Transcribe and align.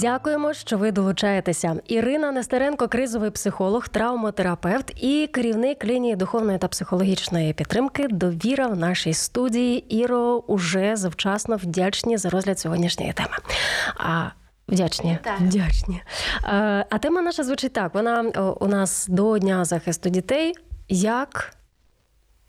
Дякуємо, 0.00 0.52
що 0.52 0.78
ви 0.78 0.92
долучаєтеся. 0.92 1.76
Ірина 1.86 2.32
Нестеренко, 2.32 2.88
кризовий 2.88 3.30
психолог, 3.30 3.88
травмотерапевт 3.88 4.92
і 5.02 5.26
керівник 5.32 5.84
лінії 5.84 6.16
духовної 6.16 6.58
та 6.58 6.68
психологічної 6.68 7.52
підтримки. 7.52 8.08
Довіра 8.10 8.66
в 8.66 8.76
нашій 8.76 9.14
студії. 9.14 9.96
Іро 9.96 10.44
уже 10.46 10.96
завчасно 10.96 11.56
вдячні 11.56 12.16
за 12.16 12.30
розгляд 12.30 12.58
сьогоднішньої 12.58 13.12
теми. 13.12 13.36
А 13.96 14.24
Вдячні, 14.68 15.18
Так. 15.22 15.40
вдячні. 15.40 16.02
Е, 16.44 16.86
А 16.90 16.98
тема 16.98 17.22
наша 17.22 17.44
звучить 17.44 17.72
так: 17.72 17.94
вона 17.94 18.20
у 18.60 18.66
нас 18.66 19.06
до 19.08 19.38
Дня 19.38 19.64
захисту 19.64 20.08
дітей. 20.10 20.54
Як 20.88 21.52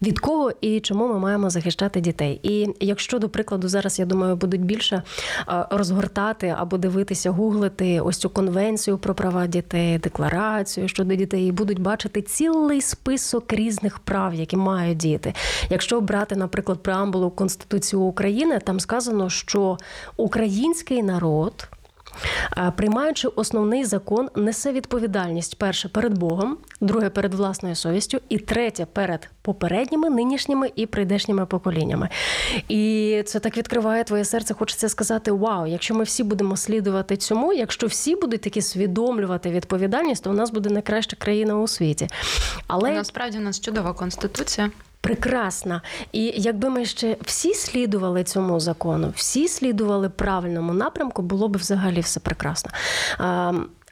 від 0.01 0.19
кого 0.19 0.51
і 0.61 0.79
чому 0.79 1.07
ми 1.07 1.19
маємо 1.19 1.49
захищати 1.49 2.01
дітей? 2.01 2.39
І 2.43 2.67
якщо, 2.79 3.19
до 3.19 3.29
прикладу, 3.29 3.67
зараз 3.67 3.99
я 3.99 4.05
думаю, 4.05 4.35
будуть 4.35 4.61
більше 4.61 5.03
розгортати 5.69 6.55
або 6.57 6.77
дивитися, 6.77 7.31
гуглити 7.31 8.01
ось 8.01 8.17
цю 8.17 8.29
конвенцію 8.29 8.97
про 8.97 9.15
права 9.15 9.47
дітей, 9.47 9.97
декларацію 9.97 10.87
щодо 10.87 11.15
дітей, 11.15 11.47
і 11.47 11.51
будуть 11.51 11.79
бачити 11.79 12.21
цілий 12.21 12.81
список 12.81 13.53
різних 13.53 13.99
прав, 13.99 14.34
які 14.34 14.57
мають 14.57 14.98
діти. 14.98 15.34
Якщо 15.70 16.01
брати, 16.01 16.35
наприклад, 16.35 16.83
преамбулу 16.83 17.29
Конституції 17.29 18.01
України, 18.01 18.59
там 18.59 18.79
сказано, 18.79 19.29
що 19.29 19.77
український 20.17 21.04
народ. 21.04 21.67
Е, 22.57 22.71
Приймаючи 22.77 23.27
основний 23.27 23.85
закон, 23.85 24.29
несе 24.35 24.71
відповідальність 24.71 25.57
перше 25.57 25.90
перед 25.90 26.17
Богом, 26.17 26.57
друге 26.81 27.09
перед 27.09 27.34
власною 27.34 27.76
совістю, 27.76 28.21
і 28.29 28.37
третє 28.37 28.87
перед 28.93 29.29
попередніми, 29.41 30.09
нинішніми 30.09 30.71
і 30.76 30.85
прийдешніми 30.85 31.45
поколіннями. 31.45 32.09
І 32.67 33.23
це 33.26 33.39
так 33.39 33.57
відкриває 33.57 34.04
твоє 34.04 34.26
серце. 34.26 34.54
Хочеться 34.54 34.89
сказати: 34.89 35.32
вау, 35.32 35.67
якщо 35.67 35.95
ми 35.95 36.04
всі 36.04 36.23
будемо 36.23 36.57
слідувати 36.57 37.17
цьому, 37.17 37.54
якщо 37.54 37.87
всі 37.87 38.15
будуть 38.15 38.41
такі 38.41 38.62
свідомлювати 38.62 39.49
відповідальність, 39.49 40.23
то 40.23 40.29
у 40.29 40.34
нас 40.34 40.51
буде 40.51 40.70
найкраща 40.70 41.15
країна 41.15 41.59
у 41.59 41.67
світі. 41.67 42.07
Але 42.67 42.91
Насправді 42.91 43.37
у 43.37 43.41
нас 43.41 43.59
чудова 43.59 43.93
конституція. 43.93 44.71
Прекрасна. 45.02 45.82
І 46.12 46.34
якби 46.35 46.70
ми 46.70 46.85
ще 46.85 47.18
всі 47.21 47.54
слідували 47.54 48.24
цьому 48.24 48.60
закону, 48.60 49.13
всі 49.16 49.48
слідували 49.48 50.10
правильному 50.10 50.74
напрямку, 50.74 51.21
було 51.21 51.48
б 51.48 51.57
взагалі 51.57 52.02
все 52.02 52.20
прекрасно. 52.20 52.71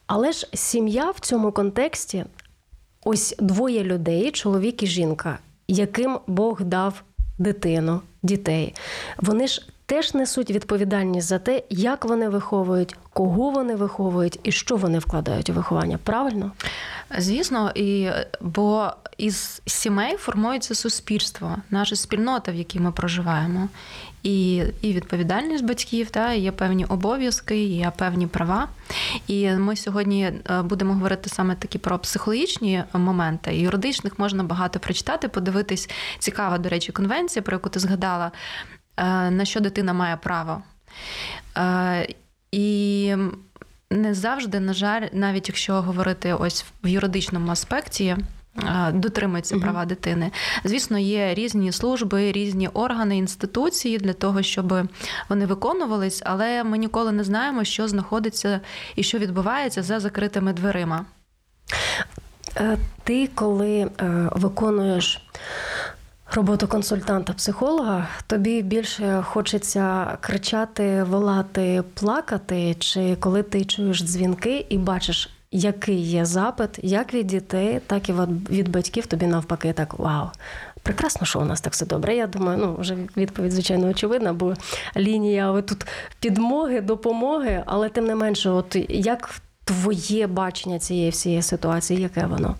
Але 0.08 0.32
ж 0.32 0.48
сім'я 0.54 1.12
в 1.12 1.20
цьому 1.20 1.52
контексті 1.52 2.26
ось 3.04 3.36
двоє 3.40 3.84
людей, 3.84 4.32
чоловік 4.32 4.84
і 4.84 4.88
жінка, 4.88 5.40
яким 5.68 6.20
Бог 6.28 6.62
дав 6.62 7.04
дитину, 7.38 8.02
дітей. 8.24 8.76
Вони 9.18 9.48
ж 9.48 9.68
теж 9.90 10.14
несуть 10.14 10.52
відповідальність 10.52 11.28
за 11.28 11.40
те, 11.40 11.64
як 11.70 12.06
вони 12.06 12.30
виховують, 12.30 12.96
кого 13.14 13.50
вони 13.50 13.76
виховують 13.76 14.40
і 14.44 14.52
що 14.52 14.76
вони 14.76 15.00
вкладають 15.00 15.50
у 15.50 15.54
виховання. 15.54 16.00
Правильно? 16.04 16.52
Звісно, 17.18 17.72
і 17.76 18.10
бо 18.42 18.92
із 19.18 19.62
сімей 19.66 20.18
формується 20.18 20.76
суспільство, 20.76 21.56
наша 21.70 21.96
спільнота, 21.96 22.52
в 22.52 22.56
якій 22.56 22.80
ми 22.80 22.92
проживаємо. 22.92 23.68
І 24.24 24.64
і 24.82 24.94
відповідальність 24.94 25.66
батьків, 25.66 26.10
та 26.10 26.34
є 26.34 26.52
певні 26.52 26.86
обов'язки, 26.86 27.64
є 27.64 27.92
певні 27.98 28.28
права. 28.28 28.68
І 29.28 29.50
ми 29.52 29.76
сьогодні 29.76 30.24
е, 30.24 30.62
будемо 30.62 30.94
говорити 30.94 31.30
саме 31.30 31.56
такі 31.56 31.78
про 31.78 32.00
психологічні 32.00 32.84
моменти. 32.94 33.58
Юридичних 33.58 34.20
можна 34.20 34.44
багато 34.44 34.80
прочитати, 34.80 35.28
подивитись. 35.28 35.90
Цікава, 36.20 36.58
до 36.58 36.70
речі, 36.70 36.92
конвенція, 36.92 37.44
про 37.44 37.56
яку 37.56 37.70
ти 37.70 37.80
згадала, 37.80 38.32
на 39.32 39.46
що 39.46 39.60
дитина 39.60 39.94
має 39.94 40.18
право. 40.18 40.62
Е, 41.58 42.08
І 42.52 43.16
не 43.92 44.14
завжди, 44.14 44.60
на 44.60 44.74
жаль, 44.74 45.08
навіть 45.14 45.48
якщо 45.50 45.82
говорити 45.82 46.34
ось 46.34 46.66
в 46.84 46.88
юридичному 46.88 47.52
аспекті. 47.52 48.18
е, 48.64 48.92
Дотримуються 48.92 49.56
Мгм. 49.56 49.64
права 49.64 49.86
дитини. 49.86 50.32
Звісно, 50.64 51.00
є 51.00 51.34
різні 51.34 51.72
служби, 51.72 52.32
різні 52.32 52.68
органи, 52.68 53.18
інституції 53.18 53.98
для 53.98 54.14
того, 54.14 54.42
щоб 54.44 54.74
вони 55.30 55.46
виконувались, 55.46 56.22
але 56.26 56.64
ми 56.64 56.78
ніколи 56.78 57.12
не 57.12 57.24
знаємо, 57.24 57.64
що 57.64 57.88
знаходиться 57.88 58.62
і 58.96 59.04
що 59.04 59.18
відбувається 59.18 59.84
за 59.84 60.00
закритими 60.00 60.54
дверима. 60.54 61.06
Е, 62.58 62.78
Ти, 63.04 63.30
коли 63.36 63.80
е, 63.80 63.90
виконуєш 64.32 65.29
роботу 66.32 66.68
консультанта-психолога, 66.68 68.08
тобі 68.28 68.62
більше 68.62 69.24
хочеться 69.26 70.18
кричати, 70.22 71.04
волати, 71.04 71.84
плакати, 71.94 72.76
чи 72.80 73.16
коли 73.20 73.44
ти 73.44 73.66
чуєш 73.66 74.04
дзвінки 74.04 74.66
і 74.70 74.78
бачиш, 74.78 75.30
який 75.52 76.00
є 76.02 76.26
запит, 76.26 76.70
як 76.84 77.14
від 77.14 77.28
дітей, 77.28 77.80
так 77.88 78.10
і 78.10 78.14
від- 78.50 78.70
батьків, 78.70 79.06
тобі 79.08 79.28
навпаки, 79.28 79.74
так 79.74 80.00
вау. 80.00 80.28
Прекрасно, 80.84 81.26
що 81.28 81.40
у 81.40 81.46
нас 81.46 81.62
так 81.62 81.74
все 81.74 81.86
добре. 81.86 82.16
Я 82.16 82.28
думаю, 82.28 82.58
ну 82.58 82.76
вже 82.80 82.98
відповідь, 83.18 83.52
звичайно, 83.52 83.88
очевидна, 83.88 84.34
бо 84.34 84.54
лінія 84.98 85.52
ви 85.52 85.62
тут 85.62 85.86
підмоги, 86.20 86.82
допомоги, 86.82 87.64
але 87.66 87.90
тим 87.90 88.06
не 88.06 88.16
менше, 88.16 88.50
от 88.50 88.76
як 88.90 89.30
твоє 89.66 90.28
бачення 90.28 90.80
цієї 90.80 91.10
всієї 91.10 91.42
ситуації, 91.42 92.02
яке 92.02 92.26
воно? 92.26 92.56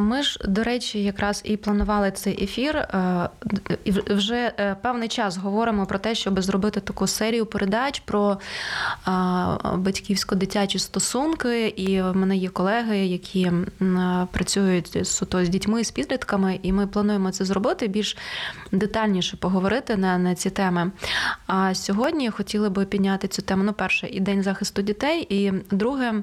Ми 0.00 0.22
ж, 0.22 0.40
до 0.44 0.62
речі, 0.64 1.02
якраз 1.02 1.42
і 1.44 1.56
планували 1.56 2.10
цей 2.10 2.44
ефір. 2.44 2.88
і 3.84 3.90
Вже 3.90 4.52
е, 4.58 4.76
певний 4.82 5.08
час 5.08 5.36
говоримо 5.36 5.86
про 5.86 5.98
те, 5.98 6.14
щоб 6.14 6.42
зробити 6.42 6.80
таку 6.80 7.06
серію 7.06 7.46
передач 7.46 8.00
про 8.00 8.38
батьківсько-дитячі 9.74 10.78
стосунки. 10.78 11.68
І 11.68 12.02
в 12.02 12.16
мене 12.16 12.36
є 12.36 12.48
колеги, 12.48 12.98
які 12.98 13.52
працюють 14.32 15.06
суто 15.06 15.44
з 15.44 15.48
дітьми, 15.48 15.84
з 15.84 15.90
підлітками, 15.90 16.58
і 16.62 16.72
ми 16.72 16.86
плануємо 16.86 17.30
це 17.30 17.44
зробити 17.44 17.88
більш 17.88 18.16
детальніше 18.72 19.36
поговорити 19.36 19.96
на, 19.96 20.18
на 20.18 20.34
ці 20.34 20.50
теми. 20.50 20.90
А 21.46 21.74
сьогодні 21.74 22.30
хотіли 22.30 22.68
би 22.68 22.84
підняти 22.84 23.28
цю 23.28 23.42
тему. 23.42 23.62
Ну, 23.64 23.72
перше, 23.72 24.06
і 24.06 24.20
День 24.20 24.42
захисту 24.42 24.82
дітей, 24.82 25.26
і 25.28 25.52
друге. 25.70 26.14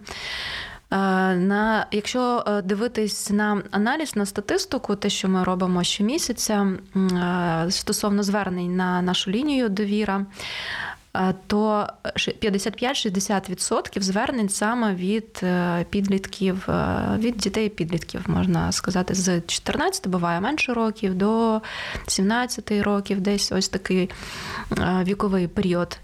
Е, 0.92 0.96
На 1.36 1.86
якщо 1.92 2.44
е, 2.48 2.62
дивитись 2.62 3.30
на 3.30 3.62
аналіз 3.72 4.16
на 4.16 4.26
статистику, 4.26 4.96
те, 4.96 5.10
що 5.10 5.30
ми 5.30 5.44
робимо 5.44 5.84
щомісяця 5.84 6.68
е, 6.96 7.72
стосовно 7.72 8.24
звернень 8.24 8.76
на 8.76 9.02
нашу 9.02 9.32
лінію 9.32 9.70
довіра. 9.70 10.26
То 11.48 11.88
ши- 12.16 12.36
55-60% 12.42 14.02
звернень 14.02 14.50
саме 14.50 14.96
від 14.96 15.44
підлітків, 15.90 16.68
від 17.18 17.38
дітей-підлітків, 17.38 18.22
можна 18.28 18.72
сказати, 18.72 19.14
з 19.14 19.42
14 19.42 20.08
буває 20.08 20.42
менше 20.42 20.74
років 20.74 21.16
до 21.16 21.62
17 22.08 22.72
років, 22.72 23.22
десь 23.22 23.52
ось 23.52 23.70
такий 23.70 24.10
віковий 25.04 25.48
період. 25.48 26.00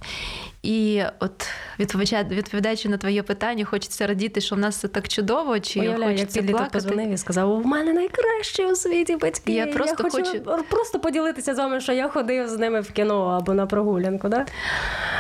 І 0.63 1.03
от 1.19 1.49
відповідаючи 1.79 2.89
на 2.89 2.97
твоє 2.97 3.23
питання, 3.23 3.65
хочеться 3.65 4.07
радіти, 4.07 4.41
що 4.41 4.55
в 4.55 4.59
нас 4.59 4.77
все 4.77 4.87
так 4.87 5.07
чудово, 5.07 5.59
чи 5.59 5.79
Уявляю, 5.79 6.11
хочеться 6.11 6.39
підліток 6.39 6.57
плакати. 6.57 6.73
позвонив 6.73 7.11
і 7.11 7.17
сказав, 7.17 7.51
у 7.51 7.63
мене 7.63 7.93
найкращі 7.93 8.65
у 8.65 8.75
світі 8.75 9.15
батьки. 9.15 9.51
Я 9.51 9.67
просто 9.67 10.03
хочу, 10.03 10.17
хочу- 10.17 10.63
просто 10.69 10.99
поділитися 10.99 11.55
з 11.55 11.57
вами, 11.57 11.81
що 11.81 11.93
я 11.93 12.09
ходив 12.09 12.47
з 12.47 12.57
ними 12.57 12.81
в 12.81 12.91
кіно 12.91 13.25
або 13.25 13.53
на 13.53 13.65
прогулянку. 13.65 14.29
Да? 14.29 14.45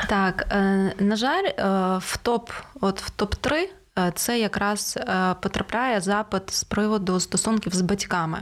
Так, 0.09 0.47
е, 0.51 0.93
на 0.99 1.15
жаль, 1.15 1.43
е, 1.45 1.63
в 1.99 2.17
топ, 2.17 2.49
от 2.81 3.01
в 3.01 3.09
топ 3.09 3.35
3 3.35 3.69
це 4.13 4.39
якраз 4.39 4.97
е, 4.97 5.35
потрапляє 5.41 6.01
запит 6.01 6.53
з 6.53 6.63
приводу 6.63 7.19
стосунків 7.19 7.75
з 7.75 7.81
батьками. 7.81 8.41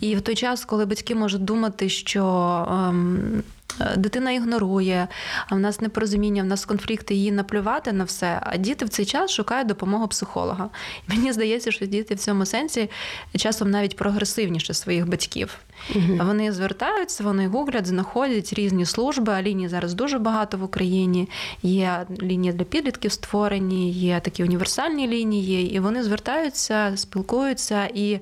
І 0.00 0.16
в 0.16 0.20
той 0.20 0.34
час, 0.34 0.64
коли 0.64 0.86
батьки 0.86 1.14
можуть 1.14 1.44
думати, 1.44 1.88
що 1.88 2.24
ем, 2.70 3.16
Е, 3.36 3.55
дитина 3.96 4.32
ігнорує, 4.32 5.08
а 5.48 5.54
в 5.54 5.58
нас 5.58 5.80
непорозуміння, 5.80 6.42
в 6.42 6.46
нас 6.46 6.64
конфлікти 6.64 7.14
її 7.14 7.32
наплювати 7.32 7.92
на 7.92 8.04
все. 8.04 8.40
А 8.42 8.56
діти 8.56 8.84
в 8.84 8.88
цей 8.88 9.06
час 9.06 9.30
шукають 9.30 9.68
допомогу 9.68 10.08
психолога. 10.08 10.70
Мені 11.08 11.32
здається, 11.32 11.72
що 11.72 11.86
діти 11.86 12.14
в 12.14 12.18
цьому 12.18 12.46
сенсі 12.46 12.90
часом 13.36 13.70
навіть 13.70 13.96
прогресивніше 13.96 14.74
своїх 14.74 15.08
батьків. 15.08 15.58
Угу. 15.94 16.20
Вони 16.22 16.52
звертаються, 16.52 17.24
вони 17.24 17.48
гуглять, 17.48 17.86
знаходять 17.86 18.52
різні 18.52 18.86
служби. 18.86 19.32
А 19.32 19.42
лінії 19.42 19.68
зараз 19.68 19.94
дуже 19.94 20.18
багато 20.18 20.58
в 20.58 20.62
Україні. 20.62 21.28
Є 21.62 22.06
лінії 22.22 22.52
для 22.52 22.64
підлітків 22.64 23.12
створені, 23.12 23.92
є 23.92 24.20
такі 24.20 24.44
універсальні 24.44 25.08
лінії, 25.08 25.74
і 25.74 25.80
вони 25.80 26.02
звертаються, 26.02 26.92
спілкуються 26.96 27.88
і 27.94 28.20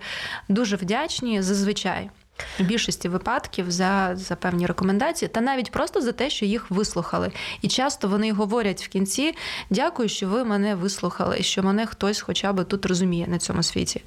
дуже 0.49 0.77
вдячні 0.77 1.43
зазвичай 1.43 2.11
в 2.59 2.63
більшості 2.63 3.09
випадків 3.09 3.71
за 3.71 4.11
за 4.17 4.37
певні 4.37 4.67
рекомендації, 4.67 5.29
та 5.29 5.41
навіть 5.41 5.71
просто 5.71 6.01
за 6.01 6.13
те, 6.13 6.31
що 6.31 6.45
їх 6.47 6.71
вислухали. 6.71 7.33
І 7.63 7.69
часто 7.69 8.09
вони 8.09 8.33
говорять 8.33 8.85
в 8.85 8.89
кінці: 8.89 9.35
дякую, 9.71 10.09
що 10.09 10.29
ви 10.29 10.45
мене 10.45 10.75
вислухали, 10.75 11.43
що 11.43 11.63
мене 11.63 11.87
хтось, 11.87 12.21
хоча 12.21 12.53
б 12.53 12.65
тут 12.65 12.87
розуміє 12.87 13.27
на 13.27 13.39
цьому 13.39 13.63
світі. 13.63 14.03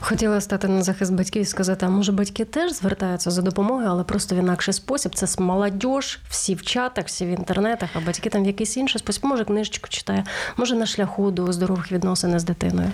Хотіла 0.00 0.40
стати 0.40 0.68
на 0.68 0.82
захист 0.82 1.12
батьків 1.12 1.42
і 1.42 1.44
сказати, 1.44 1.86
а 1.86 1.88
може 1.88 2.12
батьки 2.12 2.44
теж 2.44 2.72
звертаються 2.72 3.30
за 3.30 3.42
допомогою, 3.42 3.88
але 3.88 4.04
просто 4.04 4.34
в 4.34 4.38
інакший 4.38 4.74
спосіб. 4.74 5.14
Це 5.14 5.42
молодь, 5.42 5.84
всі 6.30 6.54
в 6.54 6.62
чатах, 6.62 7.06
всі 7.06 7.26
в 7.26 7.28
інтернетах, 7.28 7.90
а 7.94 8.00
батьки 8.00 8.30
там 8.30 8.42
в 8.42 8.46
якийсь 8.46 8.76
інший 8.76 8.98
спосіб, 8.98 9.24
може 9.24 9.44
книжечку 9.44 9.88
читає, 9.88 10.24
може 10.56 10.74
на 10.74 10.86
шляху 10.86 11.30
до 11.30 11.52
здорових 11.52 11.92
відносин 11.92 12.40
з 12.40 12.44
дитиною. 12.44 12.90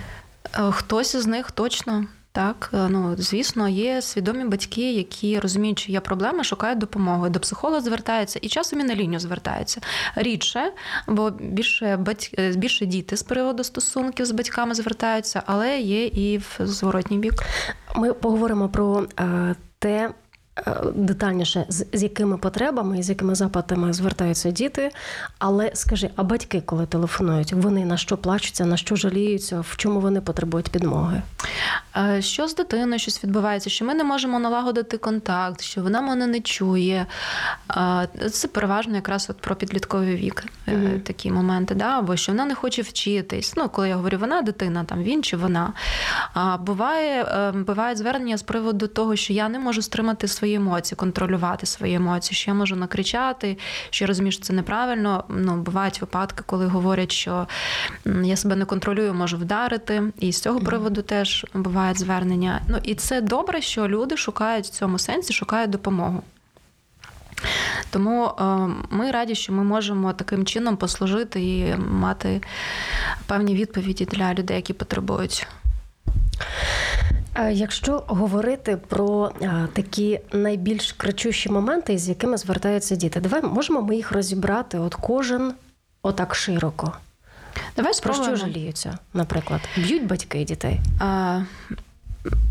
Е, 0.53 0.71
хтось 0.71 1.15
із 1.15 1.25
них 1.25 1.51
точно. 1.51 2.05
Так, 2.35 2.69
е, 2.73 2.87
ну 2.89 3.15
звісно, 3.17 3.69
є 3.69 4.01
свідомі 4.01 4.45
батьки, 4.45 4.93
які 4.93 5.39
розуміють, 5.39 5.79
що 5.79 5.91
є 5.91 5.99
проблема, 5.99 6.43
шукають 6.43 6.79
допомоги. 6.79 7.29
До 7.29 7.39
психолога 7.39 7.81
звертаються 7.81 8.39
і 8.41 8.47
часом 8.47 8.79
і 8.79 8.83
на 8.83 8.95
лінію 8.95 9.19
звертаються 9.19 9.81
рідше, 10.15 10.71
бо 11.07 11.29
більше 11.29 11.97
батьки, 11.97 12.35
е, 12.39 12.51
більше 12.51 12.85
діти 12.85 13.17
з 13.17 13.23
приводу 13.23 13.63
стосунків 13.63 14.25
з 14.25 14.31
батьками 14.31 14.75
звертаються, 14.75 15.43
але 15.45 15.79
є 15.79 16.05
і 16.05 16.37
в 16.37 16.57
зворотній 16.59 17.17
бік. 17.17 17.33
Ми 17.95 18.13
поговоримо 18.13 18.69
про 18.69 19.07
е, 19.19 19.55
те. 19.79 20.09
Е, 20.57 20.75
детальніше, 20.95 21.65
з, 21.69 21.85
з 21.93 22.03
якими 22.03 22.37
потребами 22.37 22.99
і 22.99 23.03
з 23.03 23.09
якими 23.09 23.35
запитами 23.35 23.93
звертаються 23.93 24.51
діти. 24.51 24.91
Але 25.39 25.71
скажи, 25.73 26.09
а 26.15 26.23
батьки, 26.23 26.61
коли 26.65 26.85
телефонують, 26.85 27.53
вони 27.53 27.85
на 27.85 27.97
що 27.97 28.17
плачуться, 28.17 28.65
на 28.65 28.77
що 28.77 28.95
жаліються, 28.95 29.59
в 29.59 29.77
чому 29.77 29.99
вони 29.99 30.21
потребують 30.21 30.69
підмоги? 30.69 31.21
Е, 31.97 32.21
що 32.21 32.47
з 32.47 32.55
дитиною 32.55 32.99
щось 32.99 33.23
відбувається, 33.23 33.69
що 33.69 33.85
ми 33.85 33.93
не 33.93 34.03
можемо 34.03 34.39
налагодити 34.39 34.97
контакт, 34.97 35.61
що 35.61 35.81
вона 35.81 36.01
мене 36.01 36.27
не 36.27 36.41
чує. 36.41 37.05
Е, 37.71 38.07
це 38.31 38.47
переважно 38.47 38.95
якраз 38.95 39.27
от 39.29 39.37
про 39.37 39.55
підлітковий 39.55 40.15
вік 40.15 40.43
mm-hmm. 40.67 40.99
такі 40.99 41.31
моменти, 41.31 41.75
да? 41.75 41.99
або 41.99 42.15
що 42.15 42.31
вона 42.31 42.45
не 42.45 42.55
хоче 42.55 42.81
вчитись. 42.81 43.53
Ну, 43.57 43.69
коли 43.69 43.89
я 43.89 43.95
говорю, 43.95 44.17
вона 44.17 44.41
дитина, 44.41 44.83
там 44.83 45.03
він 45.03 45.23
чи 45.23 45.37
вона. 45.37 45.73
А 46.33 46.57
буває, 46.57 47.25
буває 47.67 47.95
звернення 47.95 48.37
з 48.37 48.43
приводу 48.43 48.87
того, 48.87 49.15
що 49.15 49.33
я 49.33 49.49
не 49.49 49.59
можу 49.59 49.81
стримати 49.81 50.27
свої 50.27 50.44
свої 50.45 50.55
емоції, 50.55 50.95
контролювати 50.95 51.65
свої 51.65 51.95
емоції, 51.95 52.35
що 52.35 52.51
я 52.51 52.55
можу 52.55 52.75
накричати, 52.75 53.57
що 53.89 54.03
я 54.03 54.07
розумію, 54.07 54.31
що 54.31 54.43
це 54.43 54.53
неправильно. 54.53 55.23
Ну, 55.29 55.55
бувають 55.55 56.01
випадки, 56.01 56.43
коли 56.45 56.67
говорять, 56.67 57.11
що 57.11 57.47
я 58.23 58.35
себе 58.35 58.55
не 58.55 58.65
контролюю, 58.65 59.13
можу 59.13 59.37
вдарити. 59.37 60.03
І 60.19 60.31
з 60.31 60.41
цього 60.41 60.59
приводу 60.59 61.01
теж 61.01 61.45
бувають 61.53 61.99
звернення. 61.99 62.61
Ну 62.67 62.77
і 62.83 62.95
це 62.95 63.21
добре, 63.21 63.61
що 63.61 63.87
люди 63.87 64.17
шукають 64.17 64.65
в 64.65 64.69
цьому 64.69 64.99
сенсі, 64.99 65.33
шукають 65.33 65.69
допомогу. 65.69 66.23
Тому 67.89 68.25
е, 68.25 68.43
ми 68.89 69.11
раді, 69.11 69.35
що 69.35 69.53
ми 69.53 69.63
можемо 69.63 70.13
таким 70.13 70.45
чином 70.45 70.77
послужити 70.77 71.41
і 71.41 71.75
мати 71.75 72.41
певні 73.27 73.55
відповіді 73.55 74.05
для 74.05 74.33
людей, 74.33 74.55
які 74.55 74.73
потребують. 74.73 75.47
Якщо 77.51 78.03
говорити 78.07 78.77
про 78.87 79.31
такі 79.73 80.19
найбільш 80.33 80.91
кричущі 80.91 81.49
моменти, 81.49 81.97
з 81.97 82.09
якими 82.09 82.37
звертаються 82.37 82.95
діти, 82.95 83.19
давай 83.19 83.41
можемо 83.41 83.81
ми 83.81 83.95
їх 83.95 84.11
розібрати, 84.11 84.79
от 84.79 84.95
кожен 84.95 85.53
отак 86.01 86.35
широко. 86.35 86.93
Давай 87.75 87.93
спробуємо. 87.93 88.27
Про 88.27 88.37
що 88.37 88.45
жаліються, 88.45 88.97
наприклад, 89.13 89.61
б'ють 89.77 90.07
батьки 90.07 90.43
дітей? 90.43 90.79
А, 90.99 91.41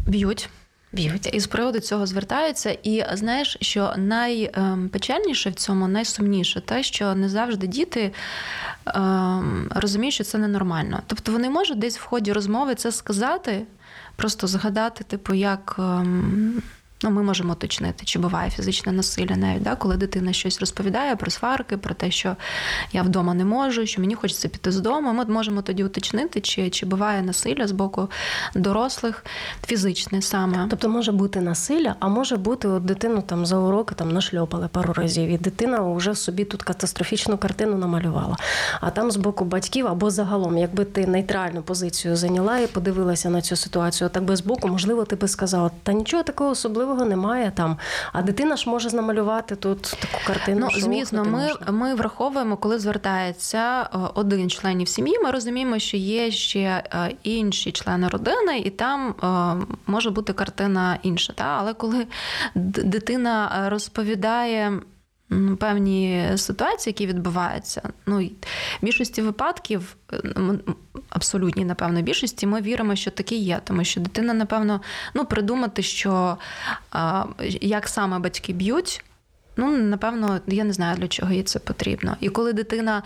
Б'ють. 0.06 0.48
Б'ють. 0.92 1.34
І 1.34 1.40
з 1.40 1.46
приводу 1.46 1.80
цього 1.80 2.06
звертаються. 2.06 2.70
І 2.82 3.04
знаєш, 3.12 3.58
що 3.60 3.94
найпечальніше 3.96 5.50
в 5.50 5.54
цьому, 5.54 5.88
найсумніше, 5.88 6.60
те, 6.60 6.82
що 6.82 7.14
не 7.14 7.28
завжди 7.28 7.66
діти 7.66 8.12
ем, 8.86 9.70
розуміють, 9.74 10.14
що 10.14 10.24
це 10.24 10.38
ненормально. 10.38 11.00
Тобто 11.06 11.32
вони 11.32 11.50
можуть 11.50 11.78
десь 11.78 11.98
в 11.98 12.04
ході 12.04 12.32
розмови 12.32 12.74
це 12.74 12.92
сказати, 12.92 13.62
просто 14.16 14.46
згадати, 14.46 15.04
типу, 15.04 15.34
як. 15.34 15.80
Ну, 17.04 17.10
ми 17.10 17.22
можемо 17.22 17.52
уточнити, 17.52 18.04
чи 18.04 18.18
буває 18.18 18.50
фізичне 18.50 18.92
насилля, 18.92 19.36
навіть 19.36 19.62
да, 19.62 19.76
коли 19.76 19.96
дитина 19.96 20.32
щось 20.32 20.60
розповідає 20.60 21.16
про 21.16 21.30
сварки, 21.30 21.76
про 21.76 21.94
те, 21.94 22.10
що 22.10 22.36
я 22.92 23.02
вдома 23.02 23.34
не 23.34 23.44
можу, 23.44 23.86
що 23.86 24.00
мені 24.00 24.14
хочеться 24.14 24.48
піти 24.48 24.72
з 24.72 24.80
дому. 24.80 25.12
Ми 25.12 25.24
можемо 25.24 25.62
тоді 25.62 25.84
уточнити, 25.84 26.40
чи 26.40 26.70
чи 26.70 26.86
буває 26.86 27.22
насилля 27.22 27.66
з 27.66 27.72
боку 27.72 28.08
дорослих, 28.54 29.24
фізичне 29.66 30.22
саме. 30.22 30.66
Тобто 30.70 30.88
може 30.88 31.12
бути 31.12 31.40
насилля, 31.40 31.94
а 32.00 32.08
може 32.08 32.36
бути 32.36 32.68
от 32.68 32.84
дитину 32.84 33.22
там 33.22 33.46
за 33.46 33.58
уроки 33.58 33.94
там 33.94 34.10
нашльопали 34.10 34.68
пару 34.68 34.92
разів, 34.92 35.28
і 35.28 35.38
дитина 35.38 35.80
вже 35.80 36.14
собі 36.14 36.44
тут 36.44 36.62
катастрофічну 36.62 37.38
картину 37.38 37.76
намалювала. 37.78 38.36
А 38.80 38.90
там 38.90 39.10
з 39.10 39.16
боку 39.16 39.44
батьків 39.44 39.86
або 39.86 40.10
загалом, 40.10 40.58
якби 40.58 40.84
ти 40.84 41.06
нейтральну 41.06 41.62
позицію 41.62 42.16
зайняла 42.16 42.58
і 42.58 42.66
подивилася 42.66 43.30
на 43.30 43.42
цю 43.42 43.56
ситуацію, 43.56 44.10
так 44.10 44.24
би 44.24 44.36
з 44.36 44.40
боку, 44.40 44.68
можливо, 44.68 45.04
ти 45.04 45.16
би 45.16 45.28
сказала, 45.28 45.70
та 45.82 45.92
нічого 45.92 46.22
такого 46.22 46.50
особливого 46.50 46.93
особливого 46.94 47.04
немає 47.04 47.52
там. 47.54 47.78
А 48.12 48.22
дитина 48.22 48.56
ж 48.56 48.70
може 48.70 48.96
намалювати 48.96 49.56
тут 49.56 49.82
таку 49.82 50.24
картину. 50.26 50.60
Ну, 50.60 50.80
звісно, 50.80 51.24
ми 51.24 51.50
ми 51.72 51.94
враховуємо, 51.94 52.56
коли 52.56 52.78
звертається 52.78 53.82
е, 53.82 53.98
один 54.14 54.50
членів 54.50 54.88
сім'ї. 54.88 55.18
Ми 55.24 55.30
розуміємо, 55.30 55.78
що 55.78 55.96
є 55.96 56.30
ще 56.30 56.60
е, 56.60 57.14
інші 57.22 57.72
члени 57.72 58.08
родини, 58.08 58.58
і 58.58 58.70
там 58.70 59.14
е, 59.22 59.66
може 59.86 60.10
бути 60.10 60.32
картина 60.32 60.98
інша. 61.02 61.32
Та? 61.32 61.44
Але 61.44 61.74
коли 61.74 62.06
дитина 62.54 63.66
розповідає 63.70 64.80
певні 65.58 66.28
ситуації, 66.36 66.92
які 66.92 67.06
відбуваються. 67.06 67.82
Ну, 68.06 68.30
В 68.80 68.84
більшості 68.84 69.22
випадків, 69.22 69.96
абсолютній, 71.08 71.64
напевно, 71.64 72.02
більшості, 72.02 72.46
ми 72.46 72.60
віримо, 72.60 72.96
що 72.96 73.10
таке 73.10 73.34
є, 73.34 73.60
тому 73.64 73.84
що 73.84 74.00
дитина, 74.00 74.34
напевно, 74.34 74.80
ну, 75.14 75.24
придумати, 75.24 75.82
що 75.82 76.36
як 77.60 77.88
саме 77.88 78.18
батьки 78.18 78.52
б'ють. 78.52 79.04
Ну, 79.56 79.76
напевно, 79.76 80.40
я 80.46 80.64
не 80.64 80.72
знаю, 80.72 80.96
для 80.96 81.08
чого 81.08 81.32
їй 81.32 81.42
це 81.42 81.58
потрібно. 81.58 82.16
І 82.20 82.28
коли 82.28 82.52
дитина 82.52 83.02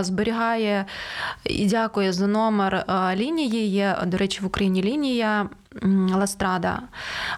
зберігає 0.00 0.84
і 1.44 1.66
дякує 1.66 2.12
за 2.12 2.26
номер 2.26 2.84
лінії, 3.16 3.68
є, 3.68 3.98
до 4.06 4.16
речі, 4.16 4.40
в 4.42 4.46
Україні 4.46 4.82
лінія 4.82 5.48
Ластрада, 6.14 6.82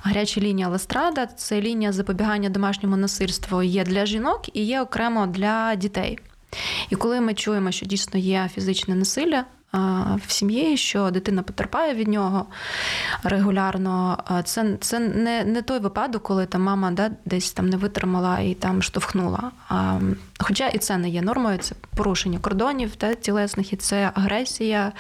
гаряча 0.02 0.40
лінія 0.40 0.68
Ластрада 0.68 1.26
це 1.26 1.60
лінія 1.60 1.92
запобігання 1.92 2.48
домашньому 2.48 2.96
насильству 2.96 3.62
є 3.62 3.84
для 3.84 4.06
жінок 4.06 4.56
і 4.56 4.64
є 4.64 4.80
окремо 4.82 5.26
для 5.26 5.74
дітей. 5.74 6.18
І 6.90 6.96
коли 6.96 7.20
ми 7.20 7.34
чуємо, 7.34 7.70
що 7.70 7.86
дійсно 7.86 8.20
є 8.20 8.50
фізичне 8.54 8.94
насилля 8.94 9.44
в 10.26 10.32
сім'ї, 10.32 10.76
що 10.76 11.10
дитина 11.10 11.42
потерпає 11.42 11.94
від 11.94 12.08
нього 12.08 12.46
регулярно. 13.22 14.24
Це 14.44 14.76
це 14.80 14.98
не 14.98 15.44
не 15.44 15.62
той 15.62 15.78
випадок, 15.78 16.22
коли 16.22 16.46
там 16.46 16.62
мама 16.62 16.90
да, 16.90 17.10
десь 17.24 17.52
там 17.52 17.68
не 17.68 17.76
витримала 17.76 18.38
і 18.38 18.54
там 18.54 18.82
штовхнула. 18.82 19.50
А, 19.68 20.00
Хоча 20.40 20.68
і 20.68 20.78
це 20.78 20.96
не 20.96 21.08
є 21.08 21.22
нормою, 21.22 21.58
це 21.58 21.74
порушення 21.96 22.38
кордонів 22.38 22.96
та, 22.96 23.14
тілесних, 23.14 23.72
і 23.72 23.76
це 23.76 24.10
агресія, 24.14 24.92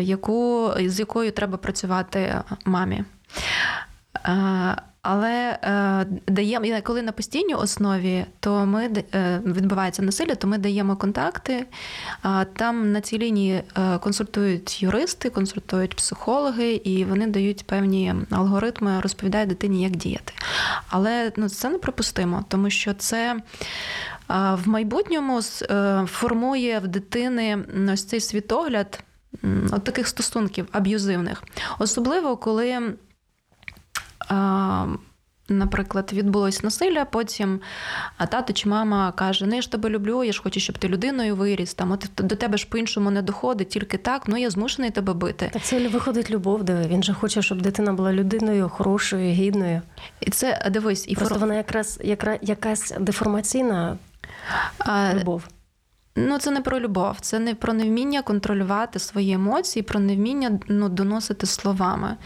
яку, 0.00 0.72
з 0.78 0.98
якою 0.98 1.32
треба 1.32 1.56
працювати 1.56 2.42
мамі. 2.64 3.04
Але 5.10 5.58
е, 5.62 6.06
даємо, 6.26 6.66
коли 6.82 7.02
на 7.02 7.12
постійній 7.12 7.54
основі, 7.54 8.24
то 8.40 8.66
ми 8.66 8.90
е, 9.14 9.40
відбувається 9.46 10.02
насилля, 10.02 10.34
то 10.34 10.46
ми 10.46 10.58
даємо 10.58 10.96
контакти. 10.96 11.66
Там 12.52 12.92
на 12.92 13.00
цій 13.00 13.18
лінії 13.18 13.62
е, 13.78 13.98
консультують 13.98 14.82
юристи, 14.82 15.30
консультують 15.30 15.96
психологи, 15.96 16.72
і 16.72 17.04
вони 17.04 17.26
дають 17.26 17.66
певні 17.66 18.14
алгоритми, 18.30 19.00
розповідають 19.00 19.48
дитині, 19.48 19.82
як 19.82 19.92
діяти. 19.96 20.32
Але 20.88 21.32
ну, 21.36 21.48
це 21.48 21.68
неприпустимо, 21.68 22.44
тому 22.48 22.70
що 22.70 22.94
це. 22.94 23.36
В 24.54 24.68
майбутньому 24.68 25.42
формує 26.06 26.78
в 26.78 26.88
дитини 26.88 27.58
ось 27.92 28.04
цей 28.04 28.20
світогляд 28.20 29.04
от 29.70 29.84
таких 29.84 30.08
стосунків 30.08 30.68
аб'юзивних, 30.72 31.42
особливо 31.78 32.36
коли 32.36 32.94
Наприклад, 35.50 36.10
відбулось 36.12 36.62
насилля, 36.62 37.04
потім 37.04 37.60
тато 38.28 38.52
чи 38.52 38.68
мама 38.68 39.12
каже: 39.12 39.46
Ну, 39.46 39.54
я 39.56 39.62
ж 39.62 39.72
тебе 39.72 39.88
люблю, 39.88 40.24
я 40.24 40.32
ж 40.32 40.42
хочу, 40.42 40.60
щоб 40.60 40.78
ти 40.78 40.88
людиною 40.88 41.36
виріс. 41.36 41.74
Там 41.74 41.92
от 41.92 42.10
до 42.16 42.36
тебе 42.36 42.58
ж 42.58 42.66
по-іншому 42.68 43.10
не 43.10 43.22
доходить, 43.22 43.68
тільки 43.68 43.96
так, 43.96 44.22
ну 44.26 44.36
я 44.36 44.50
змушений 44.50 44.90
тебе 44.90 45.12
бити. 45.12 45.50
Так 45.52 45.62
це 45.62 45.88
виходить 45.88 46.30
любов, 46.30 46.64
диви. 46.64 46.86
Він 46.88 47.02
же 47.02 47.14
хоче, 47.14 47.42
щоб 47.42 47.62
дитина 47.62 47.92
була 47.92 48.12
людиною, 48.12 48.68
хорошою, 48.68 49.32
гідною. 49.32 49.82
І 50.20 50.30
це 50.30 50.70
дивись, 50.70 51.08
і 51.08 51.14
просто 51.14 51.34
фор... 51.34 51.40
вона 51.40 51.54
якраз 51.54 52.00
якраз 52.04 52.38
якась 52.42 52.94
деформаційна 53.00 53.98
любов. 55.14 55.48
Ну, 56.20 56.38
це 56.38 56.50
не 56.50 56.60
про 56.60 56.80
любов, 56.80 57.16
це 57.20 57.38
не 57.38 57.54
про 57.54 57.72
невміння 57.72 58.22
контролювати 58.22 58.98
свої 58.98 59.32
емоції, 59.32 59.82
про 59.82 60.00
невміння 60.00 60.60
ну, 60.68 60.88
доносити 60.88 61.46
словами. 61.46 62.16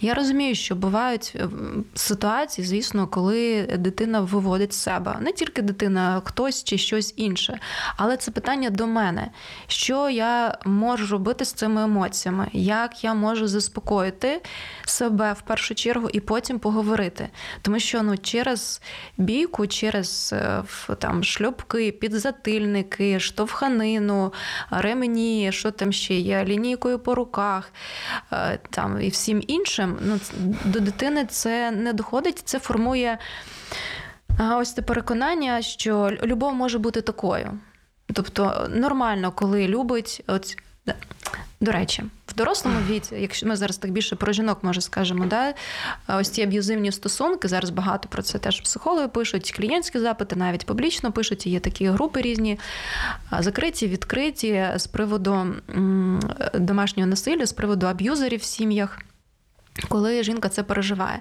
Я 0.00 0.14
розумію, 0.14 0.54
що 0.54 0.74
бувають 0.74 1.32
е, 1.36 1.48
ситуації, 1.94 2.66
звісно, 2.66 3.06
коли 3.06 3.62
дитина 3.78 4.20
виводить 4.20 4.72
себе. 4.72 5.16
Не 5.20 5.32
тільки 5.32 5.62
дитина, 5.62 6.22
хтось 6.24 6.64
чи 6.64 6.78
щось 6.78 7.14
інше. 7.16 7.58
Але 7.96 8.16
це 8.16 8.30
питання 8.30 8.70
до 8.70 8.86
мене, 8.86 9.30
що 9.66 10.10
я 10.10 10.58
можу 10.64 11.06
робити 11.12 11.44
з 11.44 11.52
цими 11.52 11.82
емоціями, 11.82 12.48
як 12.52 13.04
я 13.04 13.14
можу 13.14 13.46
заспокоїти 13.48 14.42
себе 14.84 15.32
в 15.32 15.40
першу 15.40 15.74
чергу 15.74 16.08
і 16.12 16.20
потім 16.20 16.58
поговорити. 16.58 17.28
Тому 17.62 17.78
що 17.78 18.02
ну, 18.02 18.18
через 18.18 18.82
бійку, 19.18 19.66
через 19.66 20.30
е, 20.32 20.62
там 20.98 21.24
шлюбки, 21.24 21.92
підзатильники, 21.92 23.20
штовханину, 23.42 24.32
ремені, 24.70 25.52
що 25.52 25.70
там 25.70 25.92
ще 25.92 26.14
є, 26.14 26.44
лінійкою 26.44 26.98
по 26.98 27.14
руках 27.14 27.72
е, 28.32 28.58
там 28.70 29.00
і 29.02 29.08
всім 29.08 29.42
іншим. 29.46 29.98
Ну, 30.02 30.20
До 30.64 30.80
дитини 30.80 31.26
це 31.26 31.70
не 31.70 31.92
доходить, 31.92 32.42
це 32.44 32.58
формує 32.58 33.18
ось 34.56 34.74
це 34.74 34.82
переконання, 34.82 35.62
що 35.62 36.10
любов 36.22 36.54
може 36.54 36.78
бути 36.78 37.00
такою. 37.00 37.58
Тобто 38.12 38.68
нормально, 38.70 39.32
коли 39.32 39.68
любить. 39.68 40.24
От, 40.26 40.56
до 41.60 41.72
речі, 41.72 42.04
в 42.32 42.34
дорослому 42.34 42.78
віці, 42.88 43.14
якщо 43.14 43.46
ми 43.46 43.56
зараз 43.56 43.76
так 43.76 43.90
більше 43.90 44.16
про 44.16 44.32
жінок, 44.32 44.58
може 44.62 44.80
скажемо, 44.80 45.26
да, 45.26 45.54
ось 46.08 46.28
ці 46.28 46.42
аб'юзивні 46.42 46.92
стосунки, 46.92 47.48
зараз 47.48 47.70
багато 47.70 48.08
про 48.08 48.22
це 48.22 48.38
теж 48.38 48.60
психологи 48.60 49.08
пишуть, 49.08 49.52
клієнтські 49.56 49.98
запити, 49.98 50.36
навіть 50.36 50.66
публічно 50.66 51.12
пишуть, 51.12 51.46
є 51.46 51.60
такі 51.60 51.86
групи 51.86 52.20
різні, 52.20 52.58
закриті, 53.38 53.86
відкриті 53.86 54.66
з 54.76 54.86
приводу 54.86 55.46
домашнього 56.54 57.08
насилля, 57.08 57.46
з 57.46 57.52
приводу 57.52 57.86
аб'юзерів 57.86 58.40
в 58.40 58.44
сім'ях. 58.44 58.98
Коли 59.88 60.22
жінка 60.22 60.48
це 60.48 60.62
переживає. 60.62 61.20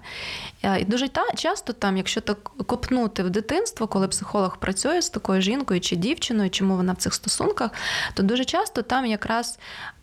І 0.80 0.86
дуже 0.86 1.10
часто, 1.36 1.74
там, 1.74 1.98
якщо 1.98 2.22
так 2.22 2.44
копнути 2.44 3.24
в 3.24 3.30
дитинство, 3.30 3.88
коли 3.88 4.08
психолог 4.08 4.58
працює 4.58 5.02
з 5.02 5.10
такою 5.10 5.42
жінкою 5.42 5.82
чи 5.82 5.96
дівчиною, 5.96 6.50
чому 6.50 6.76
вона 6.76 6.94
в 6.94 6.98
цих 6.98 7.14
стосунках, 7.14 7.72
то 8.14 8.24
дуже 8.24 8.46
часто 8.46 8.82
там 8.82 9.06
якраз 9.06 9.60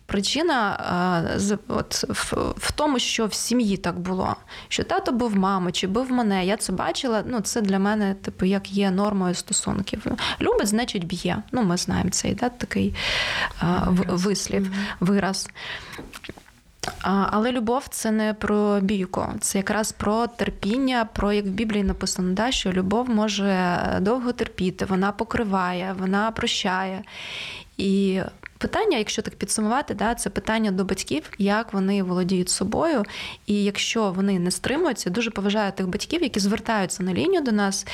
Причина 0.09 1.29
от, 1.67 2.03
в, 2.09 2.33
в 2.57 2.71
тому, 2.71 2.99
що 2.99 3.25
в 3.25 3.33
сім'ї 3.33 3.77
так 3.77 3.99
було, 3.99 4.35
що 4.67 4.83
тато 4.83 5.11
був 5.11 5.35
мама 5.35 5.71
чи 5.71 5.87
був 5.87 6.11
мене. 6.11 6.45
Я 6.45 6.57
це 6.57 6.73
бачила. 6.73 7.23
Ну, 7.25 7.41
це 7.41 7.61
для 7.61 7.79
мене, 7.79 8.13
типу, 8.13 8.45
як 8.45 8.71
є 8.71 8.91
нормою 8.91 9.35
стосунків. 9.35 10.05
Любить, 10.41 10.67
значить, 10.67 11.05
б'є. 11.05 11.43
Ну, 11.51 11.63
ми 11.63 11.77
знаємо 11.77 12.09
цей 12.09 12.33
да, 12.33 12.49
такий 12.49 12.95
вираз. 13.87 14.25
вислів, 14.25 14.71
вираз. 14.99 15.47
Але 17.01 17.51
любов 17.51 17.87
це 17.89 18.11
не 18.11 18.33
про 18.33 18.79
бійку, 18.79 19.25
це 19.39 19.57
якраз 19.57 19.91
про 19.91 20.27
терпіння, 20.27 21.07
про 21.13 21.33
як 21.33 21.45
в 21.45 21.49
Біблії 21.49 21.83
написано, 21.83 22.33
да, 22.33 22.51
що 22.51 22.71
любов 22.71 23.09
може 23.09 23.79
довго 24.01 24.31
терпіти, 24.31 24.85
вона 24.85 25.11
покриває, 25.11 25.95
вона 25.99 26.31
прощає. 26.31 27.03
І 27.77 28.21
Питання, 28.59 28.97
якщо 28.97 29.21
так 29.21 29.35
підсумувати, 29.35 29.93
да, 29.93 30.15
це 30.15 30.29
питання 30.29 30.71
до 30.71 30.83
батьків, 30.83 31.31
як 31.37 31.73
вони 31.73 32.03
володіють 32.03 32.49
собою. 32.49 33.03
І 33.45 33.63
якщо 33.63 34.11
вони 34.11 34.39
не 34.39 34.51
стримуються, 34.51 35.09
дуже 35.09 35.31
поважаю 35.31 35.71
тих 35.71 35.87
батьків, 35.87 36.23
які 36.23 36.39
звертаються 36.39 37.03
на 37.03 37.13
лінію 37.13 37.41
до 37.41 37.51
нас 37.51 37.87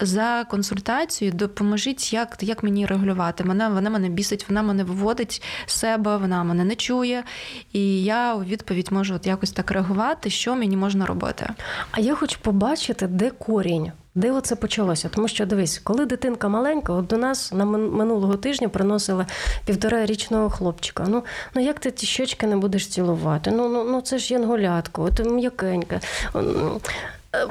за 0.00 0.46
консультацією, 0.50 1.36
допоможіть, 1.36 2.12
як 2.12 2.36
як 2.40 2.62
мені 2.62 2.86
регулювати. 2.86 3.44
Вона 3.44 3.68
вона 3.68 3.90
мене 3.90 4.08
бісить, 4.08 4.48
вона 4.48 4.62
мене 4.62 4.84
виводить 4.84 5.42
себе, 5.66 6.16
вона 6.16 6.44
мене 6.44 6.64
не 6.64 6.76
чує. 6.76 7.24
І 7.72 8.04
я 8.04 8.34
у 8.34 8.44
відповідь 8.44 8.92
можу 8.92 9.14
от 9.14 9.26
якось 9.26 9.50
так 9.50 9.70
реагувати, 9.70 10.30
що 10.30 10.54
мені 10.54 10.76
можна 10.76 11.06
робити. 11.06 11.48
А 11.90 12.00
я 12.00 12.14
хочу 12.14 12.38
побачити, 12.40 13.06
де 13.06 13.30
корінь. 13.30 13.92
Де 14.14 14.32
оце 14.32 14.56
почалося? 14.56 15.08
Тому 15.08 15.28
що 15.28 15.46
дивись, 15.46 15.78
коли 15.78 16.06
дитинка 16.06 16.48
маленька, 16.48 16.92
от 16.92 17.06
до 17.06 17.16
нас 17.16 17.52
на 17.52 17.64
минулого 17.64 18.36
тижня 18.36 18.68
приносила 18.68 19.26
півторарічного 19.66 20.50
хлопчика. 20.50 21.06
Ну 21.08 21.24
ну 21.54 21.62
як 21.62 21.78
ти 21.78 21.90
ті 21.90 22.06
щочки 22.06 22.46
не 22.46 22.56
будеш 22.56 22.86
цілувати? 22.86 23.50
Ну 23.50 23.68
ну 23.68 23.84
ну 23.84 24.00
це 24.00 24.18
ж 24.18 24.34
янголятко, 24.34 25.02
от 25.02 25.26
м'якенька 25.26 26.00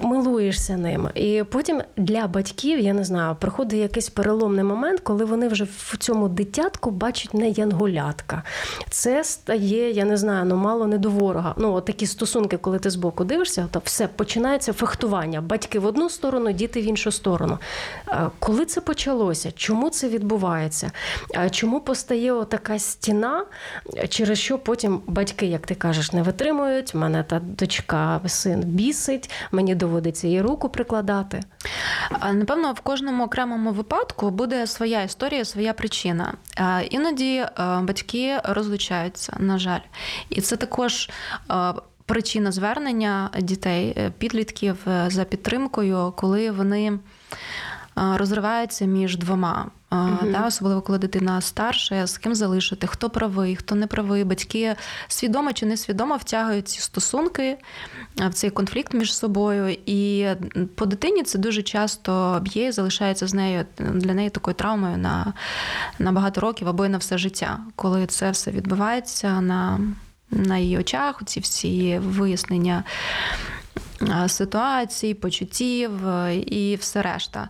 милуєшся 0.01 0.77
ним. 0.77 1.09
І 1.15 1.43
потім 1.49 1.81
для 1.97 2.27
батьків, 2.27 2.79
я 2.79 2.93
не 2.93 3.03
знаю, 3.03 3.35
приходить 3.39 3.79
якийсь 3.79 4.09
переломний 4.09 4.63
момент, 4.63 4.99
коли 4.99 5.25
вони 5.25 5.47
вже 5.47 5.63
в 5.63 5.97
цьому 5.97 6.29
дитятку 6.29 6.91
бачать 6.91 7.33
не 7.33 7.49
янголятка. 7.49 8.43
Це 8.89 9.23
стає, 9.23 9.91
я 9.91 10.05
не 10.05 10.17
знаю, 10.17 10.45
ну 10.45 10.55
мало 10.55 10.87
не 10.87 10.97
до 10.97 11.09
ворога. 11.09 11.55
Ну, 11.57 11.73
от 11.73 11.85
такі 11.85 12.05
стосунки, 12.07 12.57
коли 12.57 12.79
ти 12.79 12.89
збоку 12.89 13.23
дивишся, 13.23 13.67
то 13.71 13.81
все 13.85 14.07
починається 14.07 14.73
фехтування. 14.73 15.41
Батьки 15.41 15.79
в 15.79 15.85
одну 15.85 16.09
сторону, 16.09 16.51
діти 16.51 16.81
в 16.81 16.83
іншу 16.83 17.11
сторону. 17.11 17.57
Коли 18.39 18.65
це 18.65 18.81
почалося? 18.81 19.51
Чому 19.51 19.89
це 19.89 20.09
відбувається? 20.09 20.91
Чому 21.51 21.79
постає 21.79 22.45
така 22.45 22.79
стіна, 22.79 23.45
через 24.09 24.39
що 24.39 24.57
потім 24.57 25.01
батьки, 25.07 25.45
як 25.45 25.65
ти 25.67 25.75
кажеш, 25.75 26.11
не 26.11 26.21
витримують? 26.21 26.95
Мене 26.95 27.23
та 27.23 27.39
дочка, 27.39 28.21
син 28.27 28.59
бісить, 28.59 29.29
мені 29.51 29.70
мені 29.71 29.79
доводиться 29.79 30.27
і 30.27 30.41
руку 30.41 30.69
прикладати. 30.69 31.41
Напевно, 32.33 32.73
в 32.73 32.79
кожному 32.79 33.23
окремому 33.23 33.71
випадку 33.71 34.29
буде 34.29 34.67
своя 34.67 35.03
історія, 35.03 35.45
своя 35.45 35.73
причина. 35.73 36.33
Іноді 36.89 37.35
е, 37.35 37.49
батьки 37.81 38.39
розлучаються, 38.43 39.33
на 39.39 39.59
жаль, 39.59 39.81
і 40.29 40.41
це 40.41 40.57
також. 40.57 41.09
Е, 41.51 41.73
причина 42.05 42.51
звернення 42.51 43.29
дітей, 43.39 43.93
е, 43.97 44.11
підлітків 44.17 44.77
за 45.07 45.23
підтримкою, 45.23 46.13
коли 46.17 46.51
вони 46.51 46.99
розриваються 47.95 48.85
між 48.85 49.17
двома. 49.17 49.65
Uh-huh. 49.91 50.31
Да, 50.31 50.47
Особливо, 50.47 50.81
коли 50.81 50.97
дитина 50.97 51.41
старша, 51.41 52.07
з 52.07 52.17
ким 52.17 52.35
залишити, 52.35 52.87
хто 52.87 53.09
правий, 53.09 53.55
хто 53.55 53.75
не 53.75 53.87
правий. 53.87 54.23
Батьки 54.23 54.75
свідомо 55.07 55.53
чи 55.53 55.65
несвідомо 55.65 56.17
втягують 56.17 56.67
ці 56.67 56.81
стосунки 56.81 57.57
в 58.15 58.33
цей 58.33 58.49
конфлікт 58.49 58.93
між 58.93 59.15
собою. 59.15 59.77
І 59.85 60.27
по 60.75 60.85
дитині 60.85 61.23
це 61.23 61.39
дуже 61.39 61.63
часто 61.63 62.39
б'є 62.41 62.67
і 62.67 62.71
залишається 62.71 63.27
з 63.27 63.33
нею 63.33 63.65
для 63.77 64.13
неї 64.13 64.29
такою 64.29 64.55
травмою 64.55 64.97
на, 64.97 65.33
на 65.99 66.11
багато 66.11 66.41
років 66.41 66.67
або 66.67 66.85
й 66.85 66.89
на 66.89 66.97
все 66.97 67.17
життя, 67.17 67.59
коли 67.75 68.05
це 68.05 68.31
все 68.31 68.51
відбувається 68.51 69.41
на, 69.41 69.79
на 70.29 70.57
її 70.57 70.77
очах, 70.77 71.21
ці 71.25 71.39
всі 71.39 71.99
вияснення. 71.99 72.83
Ситуацій, 74.27 75.13
почуттів 75.13 75.91
і 76.45 76.75
все 76.75 77.01
решта. 77.01 77.49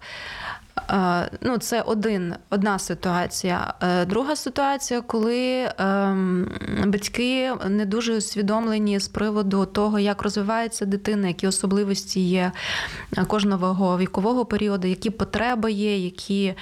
Ну, 1.42 1.58
Це 1.58 1.82
один, 1.82 2.36
одна 2.50 2.80
ситуація. 2.80 3.74
Е, 3.82 4.06
друга 4.06 4.36
ситуація, 4.36 5.02
коли 5.02 5.70
ем, 5.78 6.52
батьки 6.86 7.54
не 7.70 7.86
дуже 7.86 8.18
усвідомлені 8.18 9.00
з 9.00 9.08
приводу 9.08 9.66
того, 9.66 10.00
як 10.00 10.22
розвивається 10.22 10.86
дитина, 10.86 11.28
які 11.28 11.48
особливості 11.48 12.20
є 12.20 12.52
кожного 13.28 13.98
вікового 13.98 14.46
періоду, 14.46 14.88
які 14.88 15.10
потреби 15.10 15.72
є, 15.72 15.98
які 15.98 16.54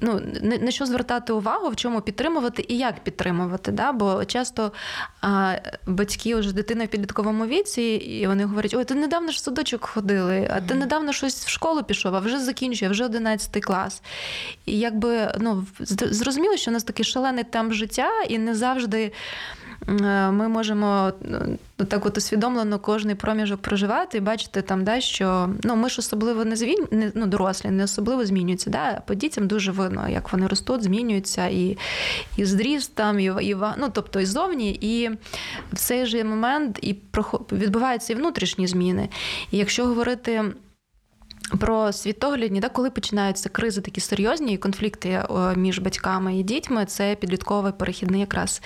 ну, 0.00 0.20
на 0.60 0.70
що 0.70 0.86
звертати 0.86 1.32
увагу, 1.32 1.68
в 1.68 1.76
чому 1.76 2.00
підтримувати 2.00 2.64
і 2.68 2.78
як 2.78 3.04
підтримувати. 3.04 3.72
Да? 3.72 3.92
Бо 3.92 4.24
часто 4.24 4.72
батьки 5.86 6.34
вже 6.34 6.52
дитина 6.52 6.84
в 6.84 6.88
підлітковому 6.88 7.46
віці, 7.46 7.82
і 7.82 8.26
вони 8.26 8.44
говорять: 8.44 8.74
ой, 8.74 8.84
ти 8.84 8.94
недавно 8.94 9.32
ж 9.32 9.36
в 9.36 9.40
садочок 9.40 9.84
ходили, 9.84 10.48
а 10.50 10.60
ти 10.60 10.74
недавно 10.74 11.12
щось 11.12 11.46
в 11.46 11.48
школу 11.48 11.82
пішов, 11.82 12.14
а 12.14 12.18
вже 12.18 12.40
закінчує, 12.40 12.90
вже 12.90 13.04
11 13.04 13.64
клас. 13.64 14.02
І 14.66 14.78
якби 14.78 15.32
ну, 15.40 15.66
зрозуміло, 15.88 16.56
що 16.56 16.70
у 16.70 16.74
нас 16.74 16.84
такий 16.84 17.04
шалений 17.04 17.44
темп 17.44 17.72
життя, 17.72 18.10
і 18.28 18.38
не 18.38 18.54
завжди. 18.54 19.12
Е, 19.88 20.30
ми 20.30 20.48
можемо 20.48 21.12
ну, 21.78 21.86
так 21.86 22.06
от 22.06 22.18
усвідомлено 22.18 22.78
кожний 22.78 23.14
проміжок 23.14 23.62
проживати 23.62 24.18
і 24.18 24.20
бачити 24.20 24.62
там, 24.62 24.84
да, 24.84 25.00
що 25.00 25.50
ну, 25.64 25.76
ми 25.76 25.88
ж 25.88 25.96
особливо 25.98 26.44
не 26.44 26.56
звінь, 26.56 26.86
не, 26.90 27.12
ну, 27.14 27.26
дорослі, 27.26 27.70
не 27.70 27.84
особливо 27.84 28.26
змінюються. 28.26 28.70
Да? 28.70 29.02
По 29.06 29.14
дітям 29.14 29.46
дуже 29.46 29.72
видно, 29.72 30.08
як 30.08 30.32
вони 30.32 30.46
ростуть, 30.46 30.82
змінюються 30.82 31.46
і, 31.46 31.78
і 32.36 32.44
зрістом, 32.44 33.20
і, 33.20 33.24
і 33.24 33.56
ну, 33.78 33.88
тобто 33.92 34.20
і 34.20 34.26
зовні. 34.26 34.78
І 34.80 35.10
в 35.72 35.76
цей 35.76 36.06
же 36.06 36.24
момент 36.24 36.78
і 36.82 36.96
відбуваються 37.52 38.12
і 38.12 38.16
внутрішні 38.16 38.66
зміни. 38.66 39.08
І 39.50 39.58
якщо 39.58 39.86
говорити. 39.86 40.44
Про 41.60 41.92
світоглядні, 41.92 42.60
да, 42.60 42.68
коли 42.68 42.90
починаються 42.90 43.48
кризи 43.48 43.80
такі 43.80 44.00
серйозні 44.00 44.54
і 44.54 44.56
конфлікти 44.56 45.22
між 45.56 45.78
батьками 45.78 46.38
і 46.38 46.42
дітьми, 46.42 46.84
це 46.84 47.14
підлітковий 47.14 47.72
перехідний 47.72 48.20
якраз 48.20 48.62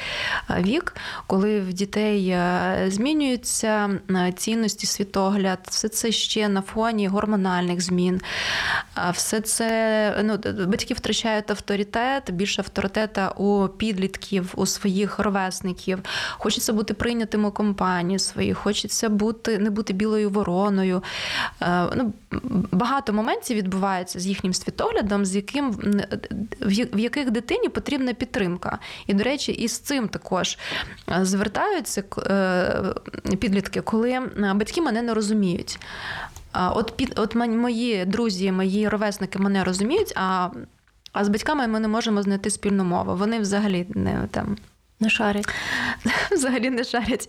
е, 0.50 0.62
вік, 0.62 0.96
коли 1.26 1.60
в 1.60 1.72
дітей 1.72 2.28
е, 2.28 2.84
змінюються 2.88 4.00
е, 4.10 4.32
цінності, 4.32 4.86
світогляд, 4.86 5.58
все 5.68 5.88
це 5.88 6.12
ще 6.12 6.48
на 6.48 6.62
фоні 6.62 7.08
гормональних 7.08 7.80
змін. 7.80 8.20
Все 9.12 9.40
це 9.40 10.20
ну, 10.24 10.38
батьки 10.66 10.94
втрачають 10.94 11.50
авторитет, 11.50 12.30
більше 12.30 12.62
авторитета 12.62 13.28
у 13.28 13.68
підлітків, 13.68 14.52
у 14.56 14.66
своїх 14.66 15.18
ровесників. 15.18 15.98
Хочеться 16.30 16.72
бути 16.72 16.94
прийнятим 16.94 17.44
у 17.44 17.50
компанії 17.50 18.18
своїй, 18.18 18.54
хочеться 18.54 19.08
бути 19.08 19.58
не 19.58 19.70
бути 19.70 19.92
білою 19.92 20.30
вороною. 20.30 21.02
Ну, 21.96 22.12
багато 22.76 23.12
моментів 23.12 23.56
відбувається 23.56 24.20
з 24.20 24.26
їхнім 24.26 24.54
світоглядом, 24.54 25.24
з 25.24 25.36
яким 25.36 25.70
в 26.92 26.98
яких 26.98 27.30
дитині 27.30 27.68
потрібна 27.68 28.14
підтримка. 28.14 28.78
І, 29.06 29.14
до 29.14 29.24
речі, 29.24 29.52
і 29.52 29.68
з 29.68 29.78
цим 29.78 30.08
також 30.08 30.58
е, 31.08 31.24
звертаються 31.24 32.04
е, 32.18 33.36
підлітки, 33.36 33.80
коли 33.80 34.10
е, 34.10 34.52
батьки 34.54 34.82
мене 34.82 35.02
не 35.02 35.14
розуміють. 35.14 35.78
От 36.74 36.96
під 36.96 37.18
от 37.18 37.34
мої 37.34 38.04
друзі, 38.04 38.52
мої 38.52 38.88
ровесники 38.88 39.38
мене 39.38 39.64
розуміють, 39.64 40.12
а 40.16 40.48
а 41.12 41.24
з 41.24 41.28
батьками 41.28 41.66
ми 41.66 41.80
не 41.80 41.88
можемо 41.88 42.22
знайти 42.22 42.50
спільну 42.50 42.84
мову. 42.84 43.16
Вони 43.16 43.38
взагалі 43.38 43.86
не 43.88 44.28
там. 44.30 44.56
Не 45.00 45.10
шарять. 45.10 45.46
Взагалі 46.32 46.70
не 46.70 46.84
шарять. 46.84 47.28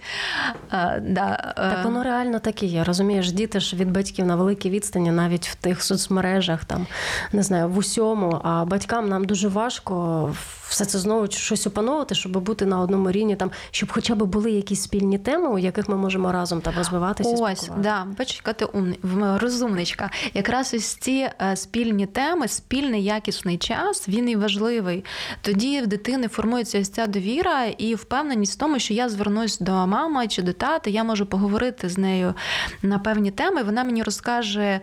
А, 0.70 1.00
да. 1.00 1.54
Так 1.58 1.86
воно 1.86 2.04
реально 2.04 2.40
так 2.40 2.64
і 2.64 2.66
є. 2.66 2.84
Розумієш, 2.84 3.32
діти 3.32 3.60
ж 3.60 3.76
від 3.76 3.92
батьків 3.92 4.26
на 4.26 4.36
великій 4.36 4.70
відстані, 4.70 5.12
навіть 5.12 5.48
в 5.48 5.56
тих 5.56 5.84
соцмережах, 5.84 6.66
там 6.66 6.88
не 7.32 7.44
знаю, 7.44 7.70
в 7.70 7.78
усьому. 7.78 8.42
А 8.44 8.66
батькам 8.66 9.10
нам 9.10 9.26
дуже 9.26 9.48
важко 9.48 10.36
все 10.68 10.86
це 10.86 11.00
знову 11.00 11.28
щось 11.28 11.68
опановувати, 11.68 12.16
щоб 12.16 12.38
бути 12.38 12.66
на 12.66 12.80
одному 12.80 13.12
рівні, 13.12 13.36
там, 13.36 13.52
щоб 13.72 13.92
хоча 13.92 14.16
б 14.16 14.24
були 14.24 14.52
якісь 14.52 14.82
спільні 14.82 15.18
теми, 15.18 15.50
у 15.50 15.58
яких 15.58 15.90
ми 15.90 15.96
можемо 15.96 16.32
разом 16.32 16.62
там 16.62 16.74
розвиватися. 16.78 17.36
Ось, 17.40 17.72
да, 17.78 18.08
бачиш, 18.18 18.38
яка 18.38 18.54
ти 18.54 18.66
умний, 18.66 19.00
розумничка. 19.38 20.12
Якраз 20.34 20.74
ось 20.74 20.96
ці 20.96 21.30
е, 21.42 21.56
спільні 21.56 22.06
теми, 22.06 22.48
спільний 22.48 23.04
якісний 23.04 23.58
час, 23.58 24.10
він 24.10 24.30
і 24.30 24.36
важливий. 24.36 25.06
Тоді 25.42 25.82
в 25.82 25.88
дитини 25.88 26.28
формується 26.28 26.80
ось 26.80 26.90
ця 26.90 27.08
довіра 27.08 27.57
і 27.66 27.96
впевненість 27.96 28.54
в 28.54 28.58
тому, 28.58 28.80
що 28.80 28.94
я 28.94 29.10
звернусь 29.10 29.60
до 29.60 29.88
мами 29.88 30.28
чи 30.28 30.42
до 30.42 30.54
тати, 30.54 30.92
я 30.92 31.04
можу 31.04 31.26
поговорити 31.26 31.90
з 31.90 31.98
нею 31.98 32.34
на 32.82 33.00
певні 33.00 33.32
теми, 33.32 33.64
вона 33.64 33.84
мені 33.84 34.04
розкаже. 34.04 34.80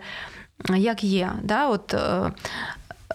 Як 0.75 1.03
є, 1.03 1.31
да, 1.43 1.67
от 1.67 1.93
е, 1.93 2.31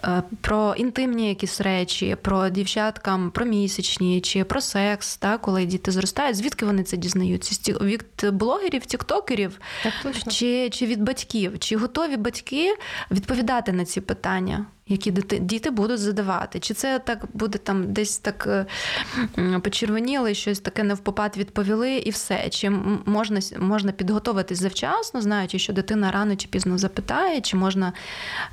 Е, 0.03 0.23
про 0.41 0.75
інтимні 0.77 1.29
якісь 1.29 1.61
речі, 1.61 2.17
про 2.21 2.49
дівчаткам, 2.49 3.31
про 3.31 3.45
місячні 3.45 4.21
чи 4.21 4.43
про 4.43 4.61
секс, 4.61 5.17
та, 5.17 5.37
коли 5.37 5.65
діти 5.65 5.91
зростають, 5.91 6.35
звідки 6.35 6.65
вони 6.65 6.83
це 6.83 6.97
дізнаються? 6.97 7.73
Від 7.81 8.05
блогерів, 8.31 8.85
тіктокерів 8.85 9.59
так, 9.83 9.93
точно. 10.03 10.31
Чи, 10.31 10.69
чи 10.69 10.85
від 10.85 11.01
батьків? 11.01 11.59
Чи 11.59 11.77
готові 11.77 12.17
батьки 12.17 12.75
відповідати 13.11 13.71
на 13.71 13.85
ці 13.85 14.01
питання? 14.01 14.65
Які 14.91 15.11
діти 15.39 15.69
будуть 15.69 15.99
задавати? 15.99 16.59
Чи 16.59 16.73
це 16.73 16.99
так 16.99 17.25
буде 17.33 17.57
там 17.57 17.93
десь 17.93 18.17
так 18.17 18.47
е, 18.47 19.59
почервоніли, 19.59 20.33
щось 20.33 20.59
таке 20.59 20.83
не 20.83 20.93
впопад 20.93 21.37
відповіли, 21.37 21.97
і 21.97 22.09
все? 22.09 22.49
Чи 22.49 22.69
можна 23.05 23.39
можна 23.59 23.91
підготуватись 23.91 24.59
завчасно, 24.59 25.21
знаючи, 25.21 25.59
що 25.59 25.73
дитина 25.73 26.11
рано 26.11 26.35
чи 26.35 26.47
пізно 26.47 26.77
запитає, 26.77 27.41
чи 27.41 27.57
можна 27.57 27.93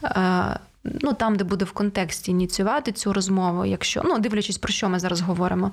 е, 0.05 0.59
ну 1.01 1.13
там, 1.13 1.37
де 1.37 1.45
буде 1.45 1.65
в 1.65 1.73
контексті 1.73 2.31
ініціювати 2.31 2.93
цю 2.93 3.13
розмову, 3.13 3.65
якщо 3.65 4.03
ну 4.05 4.19
дивлячись 4.19 4.59
про 4.59 4.73
що 4.73 4.89
ми 4.89 4.99
зараз 4.99 5.21
говоримо. 5.21 5.73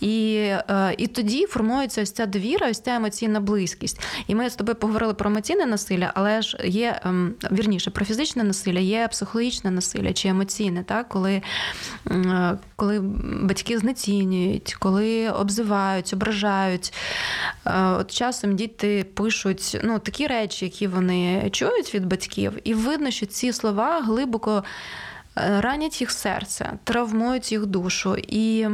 І 0.00 0.34
е, 0.34 0.94
і 0.98 1.06
тоді 1.06 1.46
формується 1.46 2.02
ось 2.02 2.12
ця 2.12 2.26
довіра, 2.26 2.70
ось 2.70 2.80
ця 2.80 2.94
емоційна 2.94 3.40
близькість. 3.40 4.00
І 4.26 4.34
ми 4.34 4.50
з 4.50 4.54
тобою 4.54 4.76
поговорили 4.76 5.14
про 5.14 5.30
емоційне 5.30 5.66
насилля, 5.66 6.12
але 6.14 6.42
ж 6.42 6.58
є 6.64 7.00
ем, 7.04 7.34
вірніше 7.52 7.90
про 7.90 8.04
фізичне 8.04 8.44
насилля, 8.44 8.78
є 8.78 9.08
психологічне 9.08 9.70
насилля 9.70 10.12
чи 10.12 10.28
емоційне, 10.28 10.84
так 10.84 11.08
коли 11.08 11.42
е, 12.10 12.58
коли 12.76 13.00
батьки 13.42 13.78
знецінюють, 13.78 14.76
коли 14.78 15.30
обзивають, 15.30 16.12
ображають. 16.14 16.92
Е, 17.66 17.82
от 17.86 18.10
часом 18.10 18.56
діти 18.56 19.06
пишуть 19.14 19.80
ну, 19.84 19.98
такі 19.98 20.26
речі, 20.26 20.64
які 20.64 20.86
вони 20.86 21.50
чують 21.52 21.94
від 21.94 22.06
батьків, 22.06 22.52
і 22.64 22.74
видно, 22.74 23.10
що 23.10 23.26
ці 23.26 23.52
слова 23.52 24.00
глибоко 24.00 24.43
глибоко 24.44 24.64
е, 25.36 25.60
ранять 25.60 26.00
їх 26.00 26.10
серце, 26.10 26.72
травмують 26.84 27.52
їх 27.52 27.66
душу. 27.66 28.16
І 28.16 28.68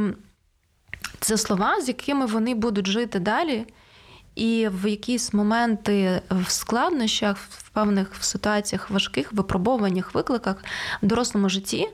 це 1.19 1.37
слова, 1.37 1.81
з 1.81 1.87
якими 1.87 2.25
вони 2.25 2.55
будуть 2.55 2.87
жити 2.87 3.19
далі. 3.19 3.65
І 4.35 4.67
в 4.71 4.89
якісь 4.89 5.33
моменти 5.33 6.21
в 6.29 6.51
складнощах, 6.51 7.37
в 7.37 7.69
певних 7.69 8.15
ситуаціях 8.23 8.89
важких, 8.89 9.33
випробованнях, 9.33 10.13
викликах 10.13 10.55
в 11.01 11.05
дорослому 11.05 11.49
житті 11.49 11.87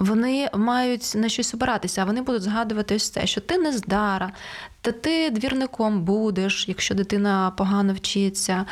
вони 0.00 0.48
мають 0.54 1.12
на 1.16 1.28
щось 1.28 1.54
опиратися, 1.54 2.02
а 2.02 2.04
вони 2.04 2.22
будуть 2.22 2.42
згадувати 2.42 2.94
ось 2.94 3.10
це, 3.10 3.26
що 3.26 3.40
ти 3.40 3.58
не 3.58 3.72
здара, 3.72 4.32
та 4.80 4.92
ти 4.92 5.30
двірником 5.30 6.02
будеш, 6.02 6.68
якщо 6.68 6.94
дитина 6.94 7.52
погано 7.56 7.94
вчиться. 7.94 8.66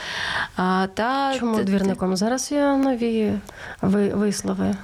Та 0.95 1.35
Чому 1.39 1.57
ти, 1.57 1.65
двірником? 1.65 2.17
Зараз 2.17 2.53
є 2.53 2.77
нові 2.77 3.33
вислови. 3.83 4.77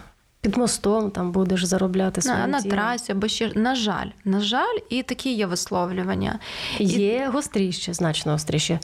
Під 0.44 0.56
мостом 0.56 1.10
там 1.10 1.32
будеш 1.32 1.64
заробляти 1.64 2.22
свої 2.22 2.38
на, 2.38 2.46
на 2.46 2.62
трасі, 2.62 3.12
або 3.12 3.28
ще 3.28 3.52
на 3.54 3.74
жаль, 3.74 4.06
на 4.24 4.40
жаль, 4.40 4.78
і 4.90 5.02
такі 5.02 5.34
є 5.34 5.46
висловлювання. 5.46 6.38
Є 6.78 7.16
і... 7.16 7.26
гостріше, 7.26 7.94
значно 7.94 8.32
гостріше. 8.32 8.78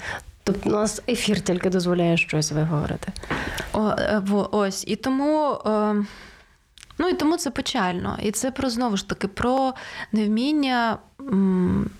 Тобто 0.44 0.70
у 0.70 0.73
нас 0.73 1.03
ефір 1.09 1.40
тільки 1.40 1.70
дозволяє 1.70 2.16
щось 2.16 2.53
виговорити. 2.53 3.12
О, 3.73 3.88
е, 3.88 4.23
Ось 4.51 4.85
і 4.87 4.96
тому. 4.96 5.59
Е... 5.66 6.05
Ну 6.99 7.09
і 7.09 7.14
тому 7.14 7.37
це 7.37 7.51
печально. 7.51 8.18
І 8.23 8.31
це 8.31 8.51
про 8.51 8.70
знову 8.70 8.96
ж 8.96 9.09
таки 9.09 9.29
про 9.29 9.75
невміння 10.12 10.99
м, 11.20 11.90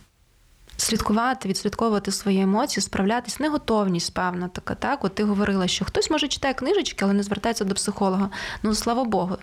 слідкувати, 0.81 1.49
відслідковувати 1.49 2.13
свої 2.13 2.41
емоції, 2.41 2.83
справлятись, 2.83 3.41
неготовність, 3.41 4.15
певна 4.15 4.49
така. 4.49 4.75
Так, 4.75 5.05
от 5.05 5.15
ти 5.15 5.25
говорила, 5.25 5.69
що 5.69 5.85
хтось 5.85 6.11
може 6.11 6.29
читає 6.29 6.55
книжечки, 6.55 7.05
але 7.05 7.15
не 7.15 7.23
звертається 7.23 7.65
до 7.65 7.75
психолога. 7.75 8.31
Ну, 8.63 8.75
слава 8.75 9.05
Богу. 9.05 9.37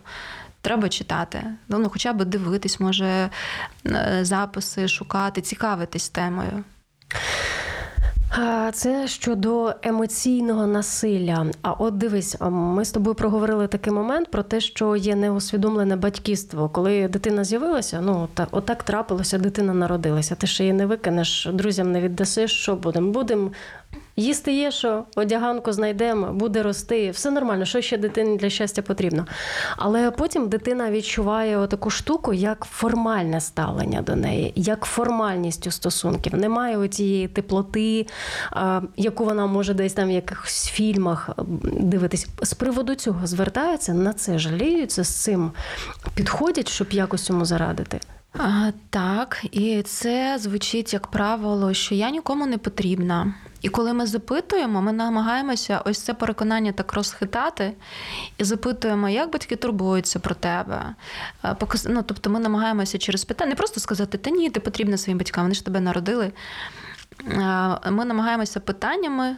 Треба 0.61 0.89
читати, 0.89 1.43
ну, 1.67 1.79
ну 1.79 1.89
хоча 1.89 2.13
б 2.13 2.25
дивитись, 2.25 2.79
може 2.79 3.29
е, 3.85 4.19
записи, 4.21 4.87
шукати, 4.87 5.41
цікавитись 5.41 6.09
темою. 6.09 6.63
Це 8.73 9.07
щодо 9.07 9.73
емоційного 9.81 10.67
насилля. 10.67 11.45
А 11.61 11.71
от 11.71 11.97
дивись, 11.97 12.37
ми 12.41 12.85
з 12.85 12.91
тобою 12.91 13.15
проговорили 13.15 13.67
такий 13.67 13.93
момент 13.93 14.31
про 14.31 14.43
те, 14.43 14.59
що 14.59 14.95
є 14.95 15.15
неусвідомлене 15.15 15.95
батьківство. 15.95 16.69
Коли 16.69 17.07
дитина 17.07 17.43
з'явилася, 17.43 18.01
ну 18.01 18.27
та 18.33 18.47
отак 18.51 18.83
трапилося, 18.83 19.37
дитина 19.37 19.73
народилася. 19.73 20.35
Ти 20.35 20.47
ще 20.47 20.63
її 20.63 20.73
не 20.73 20.85
викинеш, 20.85 21.49
друзям 21.53 21.91
не 21.91 22.01
віддаси. 22.01 22.47
Що 22.47 22.75
будемо? 22.75 23.11
Будемо 23.11 23.51
Їсти 24.19 24.53
є, 24.53 24.71
що 24.71 25.03
одяганку 25.15 25.73
знайдемо, 25.73 26.33
буде 26.33 26.63
рости, 26.63 27.11
все 27.11 27.31
нормально, 27.31 27.65
що 27.65 27.81
ще 27.81 27.97
дитині 27.97 28.37
для 28.37 28.49
щастя 28.49 28.81
потрібно. 28.81 29.25
Але 29.75 30.11
потім 30.11 30.49
дитина 30.49 30.91
відчуває 30.91 31.67
таку 31.67 31.89
штуку, 31.89 32.33
як 32.33 32.67
формальне 32.71 33.41
ставлення 33.41 34.01
до 34.01 34.15
неї, 34.15 34.53
як 34.55 34.85
формальність 34.85 35.67
у 35.67 35.71
стосунків. 35.71 36.35
Немає 36.35 36.87
цієї 36.87 37.27
теплоти, 37.27 38.07
яку 38.97 39.25
вона 39.25 39.45
може 39.45 39.73
десь 39.73 39.93
там 39.93 40.07
в 40.07 40.11
якихось 40.11 40.65
фільмах 40.65 41.29
дивитись. 41.63 42.27
З 42.41 42.53
приводу 42.53 42.95
цього 42.95 43.27
звертаються 43.27 43.93
на 43.93 44.13
це, 44.13 44.39
жаліються 44.39 45.03
з 45.03 45.09
цим, 45.09 45.51
підходять, 46.15 46.69
щоб 46.69 46.91
якось 46.91 47.21
цьому 47.21 47.45
зарадити. 47.45 47.99
Так, 48.89 49.45
і 49.51 49.81
це 49.81 50.37
звучить 50.39 50.93
як 50.93 51.07
правило, 51.07 51.73
що 51.73 51.95
я 51.95 52.09
нікому 52.09 52.45
не 52.45 52.57
потрібна. 52.57 53.33
І 53.61 53.69
коли 53.69 53.93
ми 53.93 54.05
запитуємо, 54.05 54.81
ми 54.81 54.91
намагаємося 54.91 55.81
ось 55.85 55.99
це 55.99 56.13
переконання 56.13 56.71
так 56.71 56.93
розхитати 56.93 57.73
і 58.37 58.43
запитуємо, 58.43 59.09
як 59.09 59.31
батьки 59.31 59.55
турбуються 59.55 60.19
про 60.19 60.35
тебе. 60.35 60.95
Е, 61.43 61.55
ну, 61.85 62.03
Тобто 62.03 62.29
ми 62.29 62.39
намагаємося 62.39 62.97
через 62.97 63.25
питання 63.25 63.49
не 63.49 63.55
просто 63.55 63.79
сказати, 63.79 64.17
та 64.17 64.29
ні, 64.29 64.49
ти 64.49 64.59
потрібна 64.59 64.97
своїм 64.97 65.17
батькам, 65.17 65.43
вони 65.43 65.55
ж 65.55 65.65
тебе 65.65 65.79
народили. 65.79 66.31
Ми 67.91 68.05
намагаємося 68.05 68.59
питаннями, 68.59 69.35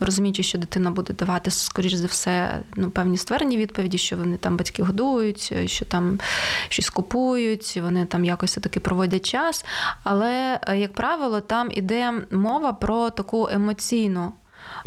розуміючи, 0.00 0.42
що 0.42 0.58
дитина 0.58 0.90
буде 0.90 1.12
давати, 1.12 1.50
скоріш 1.50 1.92
за 1.92 2.06
все, 2.06 2.60
ну, 2.76 2.90
певні 2.90 3.16
ствердні 3.16 3.56
відповіді, 3.56 3.98
що 3.98 4.16
вони 4.16 4.36
там 4.36 4.56
батьки 4.56 4.82
годують, 4.82 5.54
що 5.66 5.84
там 5.84 6.20
щось 6.68 6.90
купують, 6.90 7.80
вони 7.82 8.06
там 8.06 8.24
якось 8.24 8.54
таки 8.54 8.80
проводять 8.80 9.26
час. 9.26 9.64
Але, 10.04 10.60
як 10.74 10.92
правило, 10.92 11.40
там 11.40 11.68
іде 11.72 12.12
мова 12.30 12.72
про 12.72 13.10
таку 13.10 13.48
емоційну 13.52 14.32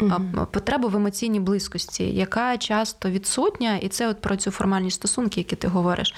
угу. 0.00 0.46
потребу 0.50 0.88
в 0.88 0.96
емоційній 0.96 1.40
близькості, 1.40 2.04
яка 2.04 2.56
часто 2.56 3.10
відсутня, 3.10 3.76
і 3.76 3.88
це 3.88 4.08
от 4.08 4.20
про 4.20 4.36
цю 4.36 4.50
формальні 4.50 4.90
стосунки, 4.90 5.40
які 5.40 5.56
ти 5.56 5.68
говориш. 5.68 6.14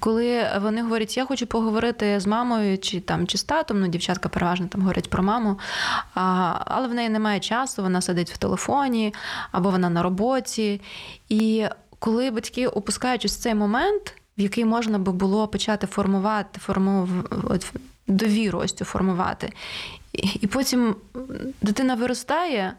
Коли 0.00 0.46
вони 0.62 0.82
говорять, 0.82 1.16
я 1.16 1.24
хочу 1.24 1.46
поговорити 1.46 2.20
з 2.20 2.26
мамою 2.26 2.78
чи 2.78 3.00
там 3.00 3.26
чи 3.26 3.38
з 3.38 3.44
татом, 3.44 3.80
ну 3.80 3.88
дівчатка 3.88 4.28
переважно 4.28 4.66
там 4.66 4.80
говорять 4.80 5.10
про 5.10 5.22
маму, 5.22 5.58
а, 6.14 6.54
але 6.66 6.88
в 6.88 6.94
неї 6.94 7.08
немає 7.08 7.40
часу, 7.40 7.82
вона 7.82 8.00
сидить 8.00 8.30
в 8.30 8.36
телефоні 8.36 9.14
або 9.52 9.70
вона 9.70 9.90
на 9.90 10.02
роботі. 10.02 10.80
І 11.28 11.66
коли 11.98 12.30
батьки 12.30 12.66
опускають 12.66 13.24
ось 13.24 13.36
цей 13.36 13.54
момент, 13.54 14.14
в 14.38 14.40
який 14.40 14.64
можна 14.64 14.98
би 14.98 15.12
було 15.12 15.48
почати 15.48 15.86
формувати, 15.86 16.60
форму 16.60 17.08
довіру 18.06 18.58
ось 18.58 18.72
цю 18.72 18.84
формувати. 18.84 19.52
І 20.12 20.46
потім 20.46 20.96
дитина 21.62 21.94
виростає, 21.94 22.74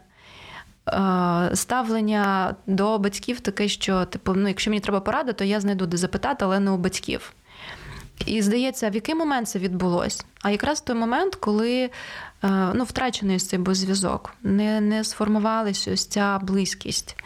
ставлення 1.54 2.54
до 2.66 2.98
батьків 2.98 3.40
таке, 3.40 3.68
що, 3.68 4.04
типу, 4.04 4.34
ну, 4.34 4.48
якщо 4.48 4.70
мені 4.70 4.80
треба 4.80 5.00
порада, 5.00 5.32
то 5.32 5.44
я 5.44 5.60
знайду 5.60 5.86
де 5.86 5.96
запитати, 5.96 6.44
але 6.44 6.60
не 6.60 6.70
у 6.70 6.76
батьків. 6.76 7.32
І 8.26 8.42
здається, 8.42 8.90
в 8.90 8.94
який 8.94 9.14
момент 9.14 9.48
це 9.48 9.58
відбулося? 9.58 10.24
А 10.42 10.50
якраз 10.50 10.80
той 10.80 10.96
момент, 10.96 11.34
коли 11.34 11.80
е, 11.80 11.90
ну, 12.74 12.84
втрачений 12.84 13.38
цей 13.38 13.60
зв'язок, 13.70 14.34
не 14.42 14.80
не 14.80 15.04
сформувалася 15.04 15.92
ось 15.92 16.06
ця 16.06 16.38
близькість. 16.38 17.16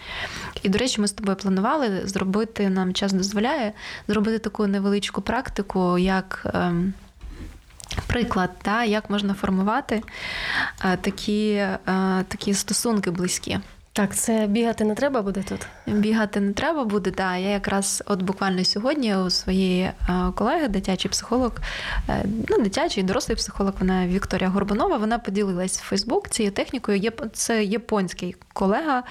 І, 0.63 0.69
до 0.69 0.79
речі, 0.79 1.01
ми 1.01 1.09
з 1.09 1.13
тобою 1.13 1.37
планували 1.37 2.03
зробити, 2.05 2.69
нам 2.71 2.95
час 2.95 3.13
дозволяє, 3.13 3.73
зробити 4.09 4.39
таку 4.39 4.67
невеличку 4.67 5.23
практику, 5.23 5.99
як. 5.99 6.47
Приклад, 8.07 8.51
та, 8.63 8.85
як 8.85 9.11
можна 9.11 9.35
формувати 9.35 10.03
е, 10.85 10.97
такі, 10.97 11.53
е, 11.53 11.79
такі 12.29 12.55
стосунки 12.55 13.11
близькі. 13.11 13.59
Так, 13.93 14.15
це 14.15 14.47
бігати 14.47 14.85
не 14.85 14.95
треба 14.95 15.23
буде 15.23 15.43
тут? 15.43 15.67
Бігати 15.87 16.41
не 16.41 16.53
треба 16.53 16.85
буде, 16.85 17.11
так. 17.11 17.41
Я 17.41 17.49
якраз 17.49 18.03
от 18.07 18.23
буквально 18.23 18.65
сьогодні 18.65 19.17
у 19.17 19.31
своєї 19.31 19.83
е, 19.83 19.93
колеги, 20.35 20.69
дитячий 20.69 21.11
психолог, 21.11 21.53
ну, 22.49 22.59
дитячий 22.59 23.03
дорослий 23.03 23.37
психолог, 23.37 23.73
вона 23.79 24.07
Вікторія 24.07 24.49
Горбунова, 24.49 24.97
вона 24.97 25.19
поділилась 25.19 25.81
в 25.81 25.85
Фейсбук 25.85 26.29
цією 26.29 26.53
технікою. 26.53 27.11
Це 27.33 27.65
японський 27.65 28.37
колега. 28.53 29.03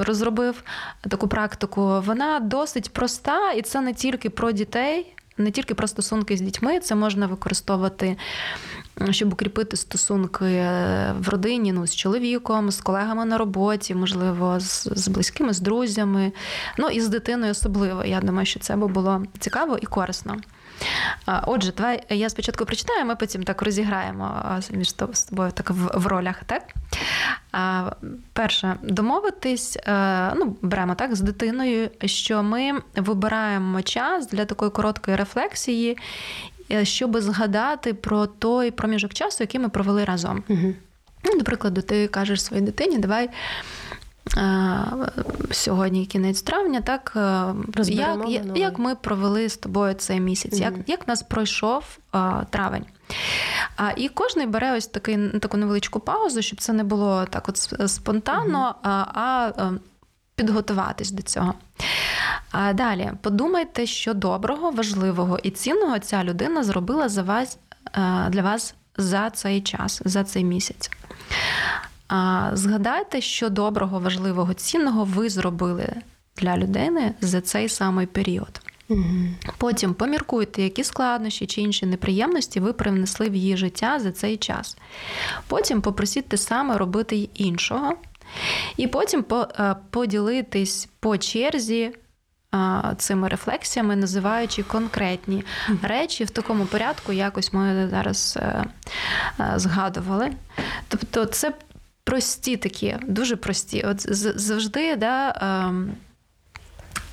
Розробив 0.00 0.62
таку 1.08 1.28
практику. 1.28 2.00
Вона 2.00 2.40
досить 2.40 2.92
проста, 2.92 3.52
і 3.52 3.62
це 3.62 3.80
не 3.80 3.94
тільки 3.94 4.30
про 4.30 4.52
дітей, 4.52 5.14
не 5.40 5.50
тільки 5.50 5.74
про 5.74 5.88
стосунки 5.88 6.36
з 6.36 6.40
дітьми, 6.40 6.80
це 6.80 6.94
можна 6.94 7.26
використовувати, 7.26 8.16
щоб 9.10 9.32
укріпити 9.32 9.76
стосунки 9.76 10.44
е, 10.44 11.14
в 11.20 11.28
родині, 11.28 11.72
ну, 11.72 11.86
з 11.86 11.96
чоловіком, 11.96 12.70
з 12.70 12.80
колегами 12.80 13.24
на 13.24 13.38
роботі, 13.38 13.94
можливо, 13.94 14.60
з, 14.60 14.88
з 14.96 15.08
близькими, 15.08 15.52
з 15.52 15.60
друзями, 15.60 16.32
ну 16.78 16.88
і 16.88 17.00
з 17.00 17.08
дитиною 17.08 17.52
особливо. 17.52 18.04
Я 18.04 18.20
думаю, 18.20 18.46
що 18.46 18.60
це 18.60 18.76
би 18.76 18.86
було 18.86 19.22
цікаво 19.38 19.78
і 19.80 19.86
корисно. 19.86 20.36
Отже, 21.46 21.72
давай 21.72 22.02
я 22.08 22.28
спочатку 22.28 22.64
прочитаю, 22.64 23.04
ми 23.04 23.16
потім 23.16 23.42
так 23.42 23.62
розіграємо 23.62 24.42
між 24.70 24.92
тобою 24.92 25.50
так 25.52 25.70
в 25.70 26.06
ролях. 26.06 26.42
так? 26.44 26.62
Перше, 28.32 28.76
домовитись, 28.82 29.76
е, 29.76 30.32
ну, 30.36 30.56
беремо 30.62 30.94
так 30.94 31.16
з 31.16 31.20
дитиною, 31.20 31.90
що 32.04 32.42
ми 32.42 32.72
вибираємо 32.96 33.82
час 33.82 34.28
для 34.28 34.44
такої 34.44 34.70
короткої 34.70 35.16
рефлексії, 35.16 35.98
е, 36.70 36.84
щоб 36.84 37.20
згадати 37.20 37.94
про 37.94 38.26
той 38.26 38.70
проміжок 38.70 39.14
часу, 39.14 39.36
який 39.40 39.60
ми 39.60 39.68
провели 39.68 40.04
разом. 40.04 40.42
Угу. 40.48 40.74
Ну, 41.24 41.38
До 41.38 41.44
прикладу, 41.44 41.82
ти 41.82 42.08
кажеш 42.08 42.42
своїй 42.42 42.62
дитині, 42.62 42.98
давай 42.98 43.30
сьогодні 45.50 46.06
кінець 46.06 46.42
травня, 46.42 46.80
так 46.80 47.12
як 48.26 48.56
як 48.56 48.78
ми 48.78 48.94
провели 48.94 49.48
з 49.48 49.56
тобою 49.56 49.94
цей 49.94 50.20
місяць, 50.20 50.54
mm-hmm. 50.54 50.62
як 50.62 50.74
як 50.86 51.08
нас 51.08 51.22
пройшов 51.22 51.98
а, 52.12 52.44
травень. 52.50 52.84
А, 53.76 53.90
І 53.96 54.08
кожен 54.08 54.50
бере 54.50 54.76
ось 54.76 54.86
такий, 54.86 55.28
таку 55.28 55.56
невеличку 55.56 56.00
паузу, 56.00 56.42
щоб 56.42 56.60
це 56.60 56.72
не 56.72 56.84
було 56.84 57.26
так 57.30 57.48
от 57.48 57.56
спонтанно, 57.90 58.74
mm-hmm. 58.82 59.06
а, 59.14 59.52
а 59.54 59.72
підготуватись 60.34 61.10
до 61.10 61.22
цього. 61.22 61.54
А 62.50 62.72
Далі 62.72 63.12
подумайте, 63.22 63.86
що 63.86 64.14
доброго, 64.14 64.70
важливого 64.70 65.38
і 65.42 65.50
цінного 65.50 65.98
ця 65.98 66.24
людина 66.24 66.64
зробила 66.64 67.08
за 67.08 67.22
вас 67.22 67.58
для 68.28 68.42
вас 68.42 68.74
за 68.96 69.30
цей 69.30 69.60
час, 69.60 70.02
за 70.04 70.24
цей 70.24 70.44
місяць. 70.44 70.90
Згадайте, 72.52 73.20
що 73.20 73.48
доброго, 73.48 74.00
важливого, 74.00 74.54
цінного 74.54 75.04
ви 75.04 75.28
зробили 75.28 75.88
для 76.36 76.56
людини 76.56 77.14
за 77.20 77.40
цей 77.40 77.68
самий 77.68 78.06
період. 78.06 78.60
Потім 79.58 79.94
поміркуйте, 79.94 80.62
які 80.62 80.84
складнощі 80.84 81.46
чи 81.46 81.60
інші 81.60 81.86
неприємності 81.86 82.60
ви 82.60 82.72
привнесли 82.72 83.28
в 83.28 83.34
її 83.34 83.56
життя 83.56 83.98
за 83.98 84.12
цей 84.12 84.36
час. 84.36 84.76
Потім 85.46 85.82
попросіть 85.82 86.28
те 86.28 86.36
саме 86.36 86.78
робити 86.78 87.28
іншого. 87.34 87.94
І 88.76 88.86
потім 88.86 89.24
е, 89.32 89.76
поділитись 89.90 90.88
по 91.00 91.18
черзі. 91.18 91.92
Цими 92.96 93.28
рефлексіями, 93.28 93.96
називаючи 93.96 94.62
конкретні 94.62 95.44
речі 95.82 96.24
в 96.24 96.30
такому 96.30 96.64
порядку, 96.64 97.12
якось 97.12 97.52
ми 97.52 97.88
зараз 97.90 98.38
е, 98.40 98.64
е, 99.40 99.52
згадували. 99.56 100.32
Тобто, 100.88 101.26
це 101.26 101.52
прості 102.10 102.56
такі, 102.56 102.96
дуже 103.06 103.36
прості. 103.36 103.82
От 103.86 104.06
завжди 104.40 104.96
да, 104.96 105.34
ем, 105.40 105.92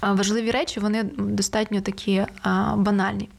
важливі 0.01 0.51
речі, 0.51 0.79
вони 0.79 1.03
достатньо 1.17 1.81
такі 1.81 2.25
банальні. 2.75 3.29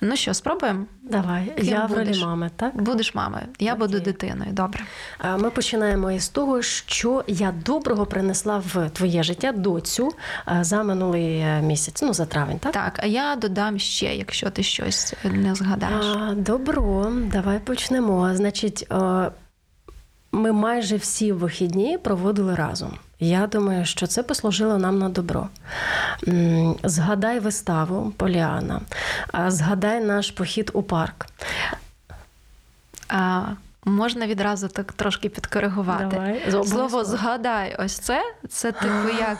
Ну 0.00 0.16
що, 0.16 0.34
спробуємо? 0.34 0.84
Давай. 1.02 1.52
Ким 1.56 1.66
я 1.66 1.84
в 1.86 1.92
ролі 1.92 2.20
мами, 2.24 2.50
так? 2.56 2.82
Будеш 2.82 3.14
мамою, 3.14 3.44
я 3.58 3.72
Окей. 3.72 3.86
буду 3.86 4.00
дитиною. 4.00 4.52
Добре. 4.52 4.80
Ми 5.38 5.50
починаємо 5.50 6.12
із 6.12 6.28
того, 6.28 6.62
що 6.62 7.24
я 7.26 7.54
доброго 7.64 8.06
принесла 8.06 8.62
в 8.74 8.90
твоє 8.90 9.22
життя 9.22 9.52
доцю 9.52 10.12
за 10.60 10.82
минулий 10.82 11.38
е, 11.38 11.62
місяць, 11.62 12.02
ну 12.02 12.14
за 12.14 12.26
травень, 12.26 12.58
так? 12.58 12.72
Так, 12.72 13.00
а 13.02 13.06
я 13.06 13.36
додам 13.36 13.78
ще, 13.78 14.14
якщо 14.14 14.50
ти 14.50 14.62
щось 14.62 15.14
не 15.24 15.54
згадаєш. 15.54 16.06
А, 16.06 16.34
Добро, 16.34 17.12
давай 17.32 17.58
почнемо. 17.58 18.34
Значить, 18.34 18.86
ми 20.32 20.52
майже 20.52 20.96
всі 20.96 21.32
вихідні 21.32 21.98
проводили 21.98 22.54
разом. 22.54 22.98
Я 23.20 23.46
думаю, 23.46 23.84
що 23.84 24.06
це 24.06 24.22
послужило 24.22 24.78
нам 24.78 24.98
на 24.98 25.08
добро. 25.08 25.48
Згадай 26.84 27.40
виставу 27.40 28.10
Поліана, 28.16 28.80
згадай 29.48 30.04
наш 30.04 30.30
похід 30.30 30.70
у 30.74 30.82
парк. 30.82 31.26
Можна 33.84 34.26
відразу 34.26 34.68
так 34.68 34.92
трошки 34.92 35.28
підкоригувати. 35.28 36.06
Давай. 36.10 36.66
Слово 36.66 37.04
згадай, 37.04 37.76
ось 37.78 37.98
це 37.98 38.22
це 38.48 38.72
типу 38.72 39.18
як 39.18 39.38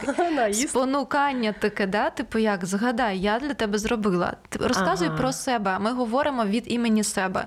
спонукання 0.55 1.52
таке, 1.52 1.87
да? 1.87 2.11
типу 2.11 2.38
як 2.38 2.64
згадай, 2.64 3.18
я 3.18 3.38
для 3.38 3.55
тебе 3.55 3.78
зробила. 3.78 4.37
Розказуй 4.61 5.09
ага. 5.09 5.16
про 5.16 5.33
себе. 5.33 5.78
Ми 5.78 5.92
говоримо 5.92 6.44
від 6.44 6.72
імені 6.72 7.05
себе. 7.05 7.46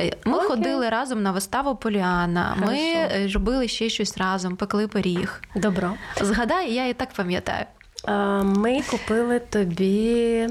Е, 0.00 0.12
ми 0.24 0.36
Окей. 0.36 0.48
ходили 0.48 0.88
разом 0.88 1.22
на 1.22 1.32
виставу 1.32 1.76
Поліана, 1.76 2.54
Хорошо. 2.54 2.72
ми 2.72 2.78
е, 2.78 3.30
робили 3.34 3.68
ще 3.68 3.88
щось 3.88 4.18
разом, 4.18 4.56
пекли 4.56 4.88
пиріг. 4.88 5.42
Добро. 5.54 5.94
Згадай, 6.20 6.72
я 6.72 6.88
і 6.88 6.94
так 6.94 7.08
пам'ятаю. 7.16 7.64
Ми 8.42 8.82
купили 8.90 9.38
тобі 9.38 10.48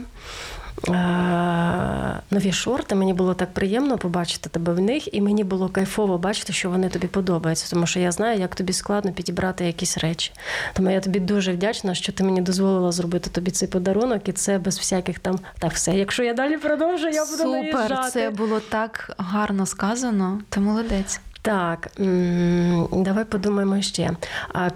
нові 2.32 2.52
шорти. 2.52 2.96
Мені 2.96 3.14
було 3.14 3.34
так 3.34 3.54
приємно 3.54 3.98
побачити 3.98 4.50
тебе 4.50 4.74
в 4.74 4.80
них, 4.80 5.14
і 5.14 5.22
мені 5.22 5.44
було 5.44 5.70
кайфово 5.70 6.18
бачити, 6.18 6.54
що 6.54 6.70
вони 6.70 6.90
тобі 6.90 7.08
подобаються, 7.08 7.70
тому 7.70 7.88
що 7.88 8.00
я 8.00 8.12
знаю, 8.12 8.40
як 8.40 8.56
тобі 8.56 8.74
складно 8.74 9.12
підібрати 9.12 9.66
якісь 9.66 9.98
речі. 9.98 10.32
Тому 10.74 10.90
я 10.90 11.00
тобі 11.00 11.20
дуже 11.20 11.54
вдячна, 11.54 11.96
що 11.96 12.12
ти 12.12 12.24
мені 12.24 12.42
дозволила 12.42 12.92
зробити 12.92 13.30
тобі 13.30 13.52
цей 13.52 13.68
подарунок, 13.68 14.30
і 14.30 14.32
це 14.32 14.58
без 14.60 14.78
всяких 14.78 15.20
там 15.20 15.40
так 15.60 15.74
все. 15.74 15.96
Якщо 15.98 16.24
я 16.24 16.34
далі 16.34 16.58
продовжу, 16.58 17.08
я 17.08 17.26
буду 17.26 17.38
Супер, 17.38 17.52
наїжджати. 17.52 18.10
це 18.12 18.30
було 18.30 18.60
так 18.60 19.16
гарно 19.18 19.66
сказано. 19.66 20.42
Ти 20.50 20.60
молодець. 20.60 21.22
Так, 21.42 21.88
давай 22.92 23.26
подумаємо 23.26 23.82
ще. 23.82 24.12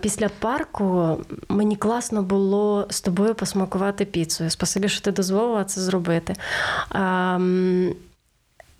Після 0.01 0.30
парку 0.30 1.17
мені 1.49 1.75
класно 1.75 2.23
було 2.23 2.88
з 2.89 3.01
тобою 3.01 3.36
посмакувати 3.36 4.06
піцею. 4.06 4.49
Спасибі, 4.49 4.89
що 4.89 5.01
ти 5.01 5.12
дозволила 5.12 5.63
це 5.63 5.82
зробити. 5.82 6.36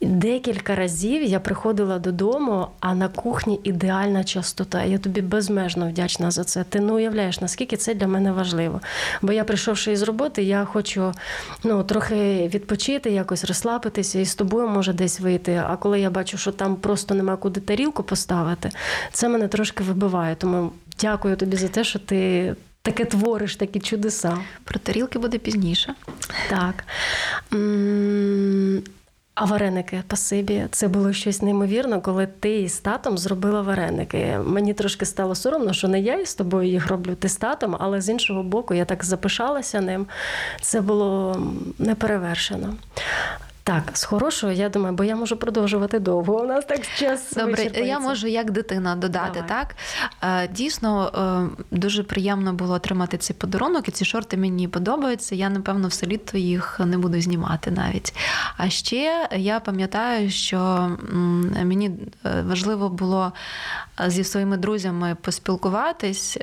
Декілька 0.06 0.76
разів 0.76 1.24
я 1.24 1.40
приходила 1.40 2.00
додому, 2.00 2.68
а 2.80 2.96
на 2.96 3.08
кухні 3.08 3.60
ідеальна 3.64 4.24
частота. 4.24 4.84
Я 4.84 4.98
тобі 4.98 5.22
безмежно 5.22 5.90
вдячна 5.90 6.32
за 6.32 6.44
це. 6.44 6.64
Ти 6.64 6.80
не 6.80 6.94
уявляєш, 6.94 7.42
наскільки 7.42 7.78
це 7.78 7.94
для 7.94 8.08
мене 8.08 8.32
важливо. 8.32 8.82
Бо 9.22 9.32
я, 9.32 9.44
прийшовши 9.44 9.92
із 9.92 10.02
роботи, 10.02 10.44
я 10.44 10.66
хочу 10.66 11.14
ну, 11.64 11.84
трохи 11.84 12.50
відпочити, 12.54 13.12
якось 13.12 13.46
розслабитися 13.46 14.20
і 14.20 14.26
з 14.26 14.36
тобою 14.36 14.68
може 14.68 14.94
десь 14.94 15.20
вийти. 15.20 15.64
А 15.68 15.76
коли 15.76 16.00
я 16.00 16.10
бачу, 16.10 16.38
що 16.38 16.52
там 16.52 16.76
просто 16.76 17.16
нема 17.16 17.38
куди 17.38 17.60
тарілку 17.60 18.04
поставити, 18.04 18.72
це 19.12 19.30
мене 19.30 19.48
трошки 19.48 19.84
вибиває. 19.84 20.36
Тому 20.36 20.72
дякую 21.02 21.36
тобі 21.36 21.58
за 21.58 21.68
те, 21.68 21.84
що 21.84 22.00
ти. 22.00 22.56
Таке 22.82 23.06
твориш, 23.06 23.56
такі 23.56 23.80
чудеса. 23.80 24.38
Про 24.64 24.80
тарілки 24.80 25.20
буде 25.20 25.38
пізніше. 25.38 25.94
Так. 26.50 26.84
А 29.36 29.46
вареники, 29.46 30.04
пасибі, 30.08 30.68
це 30.72 30.88
було 30.88 31.14
щось 31.14 31.42
неймовірно, 31.42 32.02
коли 32.02 32.28
ти 32.28 32.62
із 32.62 32.80
татом 32.80 33.18
зробила 33.18 33.62
вареники. 33.62 34.40
Мені 34.46 34.74
трошки 34.74 35.06
стало 35.06 35.36
соромно, 35.36 35.74
що 35.74 35.88
не 35.88 36.00
я 36.00 36.16
із 36.16 36.36
тобою 36.36 36.70
їх 36.70 36.88
роблю, 36.88 37.16
ти 37.16 37.30
з 37.30 37.36
татом, 37.36 37.76
але 37.80 38.02
з 38.02 38.10
іншого 38.10 38.44
боку, 38.44 38.74
я 38.74 38.86
так 38.86 39.06
запишалася 39.06 39.82
ним. 39.82 40.08
Це 40.62 40.82
було 40.82 41.38
неперевершено. 41.80 42.74
Так, 43.66 43.84
з 43.94 44.04
хорошого, 44.04 44.54
я 44.54 44.70
думаю, 44.70 44.96
бо 44.96 45.04
я 45.04 45.16
можу 45.16 45.38
продовжувати 45.38 46.00
довго. 46.00 46.42
У 46.42 46.46
нас 46.46 46.66
так 46.66 46.82
час. 46.98 47.34
Добре, 47.36 47.64
я 47.76 48.00
можу 48.00 48.28
як 48.28 48.52
дитина 48.52 48.96
додати, 48.96 49.44
Давай. 49.48 49.50
так? 49.50 49.76
Е, 50.24 50.48
дійсно, 50.48 51.12
е, 51.52 51.64
дуже 51.72 52.04
приємно 52.04 52.54
було 52.54 52.74
отримати 52.74 53.18
цей 53.18 53.36
подарунок, 53.36 53.88
і 53.88 53.92
ці 53.92 54.06
шорти 54.06 54.38
мені 54.38 54.68
подобаються. 54.68 55.36
Я, 55.36 55.50
напевно, 55.50 55.88
все 55.88 56.06
літо 56.06 56.38
їх 56.38 56.80
не 56.86 56.98
буду 56.98 57.22
знімати 57.22 57.72
навіть. 57.72 58.14
А 58.58 58.70
ще 58.70 59.30
я 59.36 59.60
пам'ятаю, 59.60 60.30
що 60.30 60.92
мені 61.64 61.92
е, 62.26 62.42
важливо 62.42 62.90
було 62.90 63.34
зі 64.08 64.24
своїми 64.24 64.58
друзями 64.58 65.18
поспілкуватись 65.22 66.38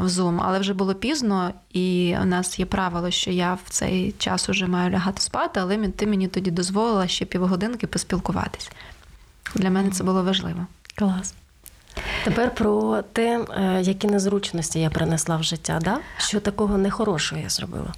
в 0.00 0.06
Zoom, 0.06 0.40
але 0.44 0.58
вже 0.58 0.74
було 0.74 0.94
пізно, 0.94 1.52
і 1.72 2.16
у 2.22 2.24
нас 2.24 2.58
є 2.58 2.66
правило, 2.66 3.10
що 3.10 3.30
я 3.30 3.54
в 3.54 3.68
цей 3.68 4.14
час 4.18 4.48
уже 4.48 4.66
маю 4.66 4.90
лягати 4.90 5.22
спати, 5.22 5.60
але 5.60 5.88
ти 5.88 6.06
мені 6.06 6.28
тоді 6.28 6.50
дозволила 6.50 7.08
ще 7.08 7.24
півгодинки 7.24 7.86
поспілкуватись. 7.86 8.70
Для 9.54 9.70
мене 9.70 9.90
це 9.90 10.04
було 10.04 10.22
важливо. 10.22 10.66
Клас. 10.94 11.34
Тепер 12.24 12.54
про 12.54 13.02
те, 13.12 13.46
е, 13.56 13.82
які 13.82 14.06
незручності 14.06 14.80
я 14.80 14.90
принесла 14.90 15.36
в 15.36 15.42
життя, 15.42 15.78
да? 15.82 15.98
що 16.18 16.40
такого 16.40 16.78
нехорошого 16.78 17.40
я 17.40 17.48
зробила. 17.48 17.94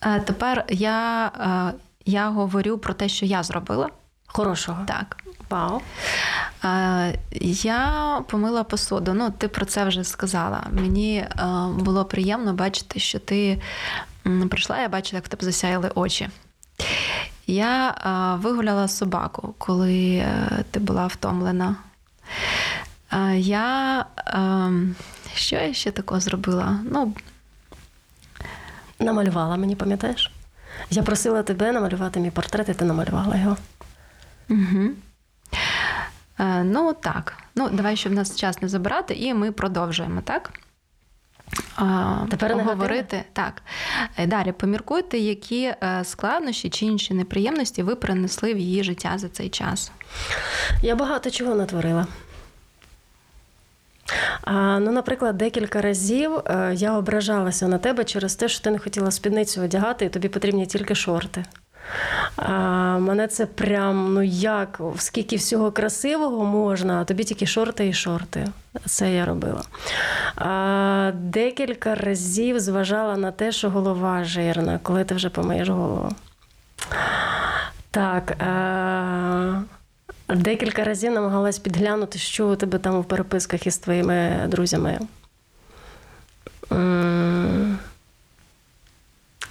Е, 0.00 0.20
тепер 0.20 0.64
я 0.68 1.26
е, 1.26 1.78
я 2.06 2.28
говорю 2.28 2.78
про 2.78 2.94
те, 2.94 3.08
що 3.08 3.26
я 3.26 3.42
зробила. 3.42 3.88
Хорошого. 4.36 4.84
Так. 4.86 5.16
Вау. 5.50 5.82
Я 7.40 8.22
помила 8.28 8.64
посуду. 8.64 9.14
Ну, 9.14 9.30
ти 9.30 9.48
про 9.48 9.66
це 9.66 9.84
вже 9.84 10.04
сказала. 10.04 10.66
Мені 10.70 11.26
було 11.78 12.04
приємно 12.04 12.52
бачити, 12.52 13.00
що 13.00 13.18
ти 13.18 13.60
прийшла, 14.50 14.80
я 14.80 14.88
бачила, 14.88 15.18
як 15.18 15.24
в 15.24 15.28
тебе 15.28 15.44
засяяли 15.44 15.90
очі. 15.94 16.28
Я 17.46 17.94
вигуляла 18.42 18.88
собаку, 18.88 19.54
коли 19.58 20.26
ти 20.70 20.80
була 20.80 21.06
втомлена. 21.06 21.76
Я 23.36 24.06
що 25.34 25.56
я 25.56 25.74
ще 25.74 25.90
такого 25.90 26.20
зробила? 26.20 26.78
Ну, 26.90 27.14
Намалювала 28.98 29.56
мені, 29.56 29.76
пам'ятаєш? 29.76 30.30
Я 30.90 31.02
просила 31.02 31.42
тебе 31.42 31.72
намалювати 31.72 32.20
мій 32.20 32.30
портрет, 32.30 32.68
і 32.68 32.74
ти 32.74 32.84
намалювала 32.84 33.36
його. 33.36 33.56
Угу. 34.50 34.90
Е, 36.38 36.64
ну, 36.64 36.92
так. 36.92 37.36
Ну, 37.54 37.68
давай, 37.68 37.96
щоб 37.96 38.12
нас 38.12 38.36
час 38.36 38.62
не 38.62 38.68
забирати, 38.68 39.14
і 39.14 39.34
ми 39.34 39.52
продовжуємо, 39.52 40.20
так? 40.20 40.50
Тепер 42.30 42.56
говорити 42.56 43.24
так. 43.32 43.62
Е, 44.16 44.26
далі 44.26 44.52
поміркуйте, 44.52 45.18
які 45.18 45.62
е, 45.64 46.00
складнощі 46.04 46.70
чи 46.70 46.86
інші 46.86 47.14
неприємності 47.14 47.82
ви 47.82 47.96
принесли 47.96 48.54
в 48.54 48.58
її 48.58 48.84
життя 48.84 49.12
за 49.16 49.28
цей 49.28 49.48
час. 49.48 49.92
Я 50.82 50.96
багато 50.96 51.30
чого 51.30 51.54
натворила. 51.54 52.06
А, 54.42 54.78
Ну, 54.78 54.92
наприклад, 54.92 55.36
декілька 55.36 55.80
разів 55.80 56.36
е, 56.36 56.72
я 56.74 56.98
ображалася 56.98 57.68
на 57.68 57.78
тебе 57.78 58.04
через 58.04 58.36
те, 58.36 58.48
що 58.48 58.64
ти 58.64 58.70
не 58.70 58.78
хотіла 58.78 59.10
спідницю 59.10 59.62
одягати, 59.62 60.04
і 60.04 60.08
тобі 60.08 60.28
потрібні 60.28 60.66
тільки 60.66 60.94
шорти. 60.94 61.44
А, 62.36 62.52
Мене 62.98 63.28
це 63.28 63.46
прям 63.46 64.14
ну 64.14 64.22
як, 64.22 64.80
скільки 64.98 65.36
всього 65.36 65.72
красивого 65.72 66.44
можна, 66.44 67.00
а 67.00 67.04
тобі 67.04 67.24
тільки 67.24 67.46
шорти 67.46 67.88
і 67.88 67.92
шорти. 67.92 68.48
Це 68.86 69.14
я 69.14 69.24
робила. 69.24 69.62
А, 70.36 71.12
Декілька 71.14 71.94
разів 71.94 72.60
зважала 72.60 73.16
на 73.16 73.32
те, 73.32 73.52
що 73.52 73.70
голова 73.70 74.24
жирна, 74.24 74.80
коли 74.82 75.04
ти 75.04 75.14
вже 75.14 75.28
помиєш 75.28 75.68
голову. 75.68 76.12
Так. 77.90 78.30
А... 78.30 79.62
Декілька 80.28 80.84
разів 80.84 81.12
намагалась 81.12 81.58
підглянути, 81.58 82.18
що 82.18 82.48
у 82.48 82.56
тебе 82.56 82.78
там 82.78 83.00
в 83.00 83.04
переписках 83.04 83.66
із 83.66 83.78
твоїми 83.78 84.46
друзями. 84.48 84.98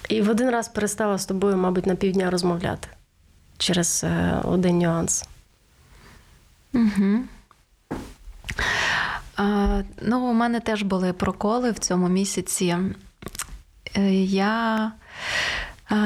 І 0.08 0.22
в 0.22 0.30
один 0.30 0.50
раз 0.50 0.68
перестала 0.68 1.18
з 1.18 1.26
тобою, 1.26 1.56
мабуть, 1.56 1.86
на 1.86 1.94
півдня 1.94 2.30
розмовляти 2.30 2.88
через 3.58 4.04
е, 4.04 4.40
один 4.44 4.78
нюанс. 4.78 5.24
Угу. 6.74 7.18
А, 9.36 9.82
Ну, 10.02 10.30
у 10.30 10.32
мене 10.32 10.60
теж 10.60 10.82
були 10.82 11.12
проколи 11.12 11.70
в 11.70 11.78
цьому 11.78 12.08
місяці. 12.08 12.76
Е, 13.96 14.14
я 14.24 14.92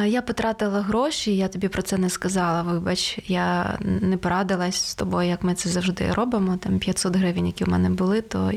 я 0.07 0.23
потратила 0.23 0.81
гроші, 0.81 1.37
я 1.37 1.49
тобі 1.49 1.69
про 1.69 1.83
це 1.83 1.99
не 1.99 2.11
сказала. 2.11 2.63
Вибач, 2.63 3.19
я 3.27 3.79
не 3.81 4.17
порадилась 4.17 4.89
з 4.89 4.95
тобою, 4.95 5.29
як 5.29 5.43
ми 5.43 5.55
це 5.55 5.69
завжди 5.69 6.13
робимо. 6.13 6.57
Там 6.57 6.79
500 6.79 7.17
гривень, 7.17 7.47
які 7.47 7.65
в 7.65 7.69
мене 7.69 7.91
були, 7.91 8.21
то 8.21 8.53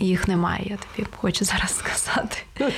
їх 0.00 0.28
немає. 0.28 0.66
Я 0.70 0.76
тобі 0.76 1.08
хочу 1.16 1.44
зараз 1.44 1.78
сказати. 1.78 2.36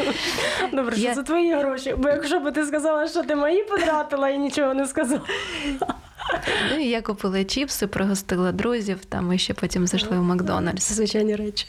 Добре, 0.73 0.97
що 0.97 1.05
я... 1.05 1.15
це 1.15 1.23
твої 1.23 1.55
гроші. 1.55 1.95
Бо 1.99 2.09
якщо 2.09 2.41
б 2.41 2.53
ти 2.53 2.67
сказала, 2.67 3.09
що 3.09 3.23
ти 3.23 3.37
мої 3.37 3.65
потратила 3.65 4.29
і 4.29 4.39
нічого 4.39 4.75
не 4.75 4.87
сказала. 4.87 5.23
Ну 6.71 6.79
і 6.79 6.89
я 6.89 7.03
купила 7.03 7.45
чіпси, 7.45 7.87
пригостила 7.87 8.53
друзів, 8.53 9.05
там 9.05 9.27
ми 9.27 9.39
ще 9.39 9.55
потім 9.55 9.87
зайшли 9.87 10.19
в 10.19 10.23
Макдональдс. 10.23 10.85
Це 10.85 10.95
звичайні 10.95 11.37
речі. 11.37 11.67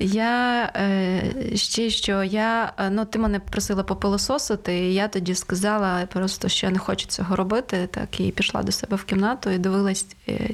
Я 0.00 0.62
е, 0.76 1.22
ще 1.54 1.90
що 1.90 2.24
я 2.24 2.72
е, 2.78 2.90
ну 2.90 3.04
ти 3.04 3.18
мене 3.18 3.40
просила 3.40 3.82
попилососити, 3.82 4.78
і 4.78 4.94
я 4.94 5.08
тоді 5.08 5.34
сказала 5.34 6.06
просто, 6.06 6.48
що 6.48 6.66
я 6.66 6.72
не 6.72 6.78
хочу 6.78 7.06
цього 7.06 7.36
робити. 7.36 7.88
Так 7.90 8.20
і 8.20 8.30
пішла 8.30 8.62
до 8.62 8.72
себе 8.72 8.96
в 8.96 9.04
кімнату 9.04 9.50
і 9.50 9.58
дивилась 9.58 10.06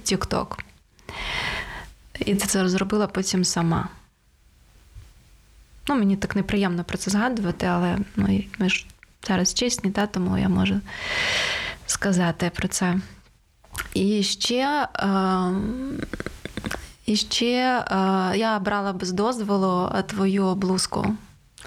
Тік-Ток. 0.02 0.58
І 2.18 2.34
ти 2.34 2.46
це 2.46 2.68
зробила 2.68 3.06
потім 3.06 3.44
сама. 3.44 3.88
Ну, 5.88 5.94
Мені 5.94 6.16
так 6.16 6.36
неприємно 6.36 6.84
про 6.84 6.98
це 6.98 7.10
згадувати, 7.10 7.66
але 7.66 7.98
ну, 8.16 8.40
ми 8.58 8.68
ж 8.68 8.86
зараз 9.26 9.54
чесні, 9.54 9.90
та, 9.90 10.06
тому 10.06 10.38
я 10.38 10.48
можу 10.48 10.80
сказати 11.86 12.50
про 12.54 12.68
це. 12.68 12.96
І 13.94 14.22
ще. 14.22 14.88
Е, 14.98 15.50
і 17.06 17.16
ще 17.16 17.84
е, 17.90 18.36
я 18.36 18.58
брала 18.58 18.92
без 18.92 19.12
дозволу 19.12 19.92
е, 19.94 20.02
твою 20.02 20.54
блузку. 20.54 21.16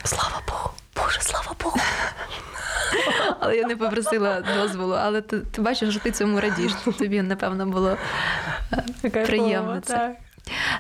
Слава 0.03 0.41
Богу, 0.47 0.69
Боже, 0.95 1.21
слава 1.21 1.55
Богу. 1.63 1.79
Але 3.39 3.57
я 3.57 3.67
не 3.67 3.75
попросила 3.75 4.41
дозволу, 4.41 4.93
але 4.93 5.21
ти 5.21 5.39
ти 5.39 5.61
бачиш, 5.61 5.89
що 5.89 5.99
ти 5.99 6.11
цьому 6.11 6.39
радіш. 6.39 6.71
Тобі, 6.97 7.21
напевно, 7.21 7.65
було 7.65 7.97
е, 9.03 9.09
приємно 9.09 9.79
це. 9.79 10.15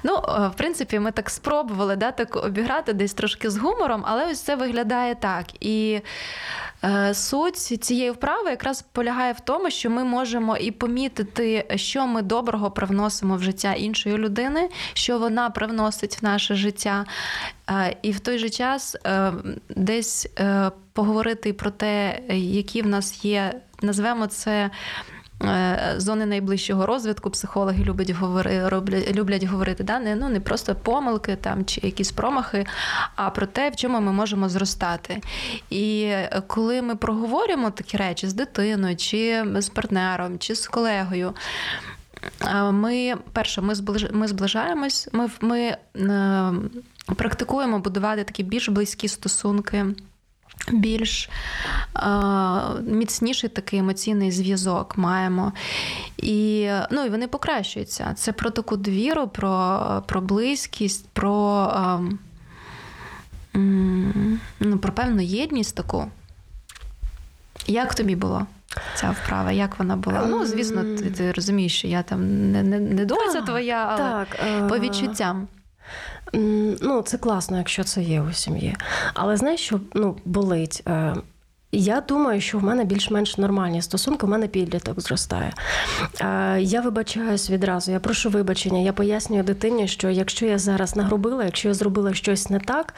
Ну, 0.03 0.13
е, 0.15 0.47
в 0.47 0.53
принципі, 0.57 0.99
ми 0.99 1.11
так 1.11 1.29
спробували 1.29 1.95
да, 1.95 2.11
так 2.11 2.35
обіграти 2.35 2.93
десь 2.93 3.13
трошки 3.13 3.49
з 3.49 3.57
гумором, 3.57 4.03
але 4.05 4.31
ось 4.31 4.41
це 4.41 4.55
виглядає 4.55 5.15
так. 5.15 5.45
І 5.59 6.01
Е, 6.83 7.13
суть 7.13 7.57
цієї 7.57 8.11
вправи 8.11 8.49
якраз 8.49 8.81
полягає 8.81 9.33
в 9.33 9.39
тому, 9.39 9.69
що 9.69 9.89
ми 9.89 10.03
можемо 10.03 10.57
і 10.57 10.71
помітити, 10.71 11.65
що 11.75 12.07
ми 12.07 12.21
доброго 12.21 12.71
привносимо 12.71 13.35
в 13.35 13.43
життя 13.43 13.73
іншої 13.73 14.17
людини, 14.17 14.69
що 14.93 15.19
вона 15.19 15.49
привносить 15.49 16.21
в 16.21 16.25
наше 16.25 16.55
життя. 16.55 17.05
Е, 17.69 17.97
і 18.01 18.11
в 18.11 18.19
той 18.19 18.37
же 18.37 18.49
час 18.49 18.95
е, 19.05 19.33
десь 19.69 20.27
поговорити 20.93 21.53
про 21.53 21.71
те, 21.71 22.19
які 22.39 22.81
в 22.81 22.87
нас 22.87 23.25
є, 23.25 23.53
назвемо 23.81 24.27
це. 24.27 24.69
Е, 25.43 25.93
зони 25.97 26.25
найближчого 26.25 26.85
розвитку 26.85 27.29
психологи 27.29 27.83
люблять 27.83 28.09
роблять, 28.69 29.15
люблять 29.15 29.43
говорити, 29.43 29.83
да? 29.83 29.99
не, 29.99 30.15
ну, 30.15 30.29
не 30.29 30.39
просто 30.39 30.75
помилки 30.75 31.35
там, 31.35 31.65
чи 31.65 31.81
якісь 31.83 32.11
промахи, 32.11 32.65
а 33.15 33.29
про 33.29 33.45
те, 33.45 33.69
в 33.69 33.75
чому 33.75 34.01
ми 34.01 34.11
можемо 34.11 34.49
зростати. 34.49 35.21
І 35.69 36.13
коли 36.47 36.81
ми 36.81 36.95
проговорюємо 36.95 37.71
такі 37.71 37.97
речі 37.97 38.27
з 38.27 38.33
дитиною, 38.33 38.95
чи 38.95 39.45
з 39.59 39.69
партнером, 39.69 40.39
чи 40.39 40.55
з 40.55 40.67
колегою. 40.67 41.33
Е, 42.45 42.71
ми 42.71 43.15
перше, 43.33 43.61
ми 43.61 43.73
ми 44.11 44.27
зближаємось, 44.27 45.09
ми 45.11 45.29
ми 45.41 45.59
е, 45.59 46.53
практикуємо 47.15 47.79
будувати 47.79 48.23
такі 48.23 48.43
більш 48.43 48.69
близькі 48.69 49.07
стосунки 49.07 49.85
більш 50.71 51.29
е, 51.95 52.09
міцніший 52.81 53.49
такий 53.49 53.79
емоційний 53.79 54.31
зв'язок 54.31 54.97
маємо. 54.97 55.53
І 56.17 56.69
ну, 56.91 57.05
і 57.05 57.09
вони 57.09 57.27
покращуються. 57.27 58.13
Це 58.17 58.31
про 58.31 58.49
таку 58.49 58.77
довіру, 58.77 59.27
про 59.27 60.03
про 60.07 60.21
близькість, 60.21 61.09
про 61.09 61.67
е, 63.53 63.59
ну, 64.59 64.77
про 64.77 64.93
певну 64.93 65.21
єдність 65.21 65.75
таку. 65.75 66.07
Як 67.67 67.95
тобі 67.95 68.15
було? 68.15 68.45
Ця 68.95 69.09
вправа, 69.09 69.51
як 69.51 69.79
вона 69.79 69.95
була? 69.95 70.25
Ну, 70.29 70.45
звісно, 70.45 70.83
ти, 70.83 71.11
ти 71.11 71.31
розумієш, 71.31 71.77
що 71.77 71.87
я 71.87 72.03
там 72.03 72.51
не 72.51 72.63
не, 72.63 72.79
не 72.79 73.05
доця 73.05 73.41
твоя, 73.41 73.87
але 73.89 73.97
так, 73.97 74.27
по 74.69 74.75
е, 74.75 74.79
відчуттям. 74.79 75.47
Ну, 76.81 77.01
це 77.01 77.17
класно, 77.17 77.57
якщо 77.57 77.83
це 77.83 78.01
є 78.01 78.21
у 78.21 78.33
сім'ї. 78.33 78.75
Але 79.13 79.37
знаєш, 79.37 79.59
що 79.59 79.79
ну, 79.93 80.17
болить? 80.25 80.83
Я 81.71 82.01
думаю, 82.01 82.41
що 82.41 82.57
в 82.57 82.63
мене 82.63 82.83
більш-менш 82.83 83.37
нормальні 83.37 83.81
стосунки, 83.81 84.25
в 84.25 84.29
мене 84.29 84.47
підліток 84.47 85.01
зростає. 85.01 85.53
Я 86.59 86.81
вибачаюсь 86.81 87.49
відразу, 87.49 87.91
я 87.91 87.99
прошу 87.99 88.29
вибачення. 88.29 88.79
Я 88.79 88.93
пояснюю 88.93 89.43
дитині, 89.43 89.87
що 89.87 90.09
якщо 90.09 90.45
я 90.45 90.57
зараз 90.57 90.95
нагробила, 90.95 91.43
якщо 91.43 91.67
я 91.67 91.73
зробила 91.73 92.13
щось 92.13 92.49
не 92.49 92.59
так, 92.59 92.93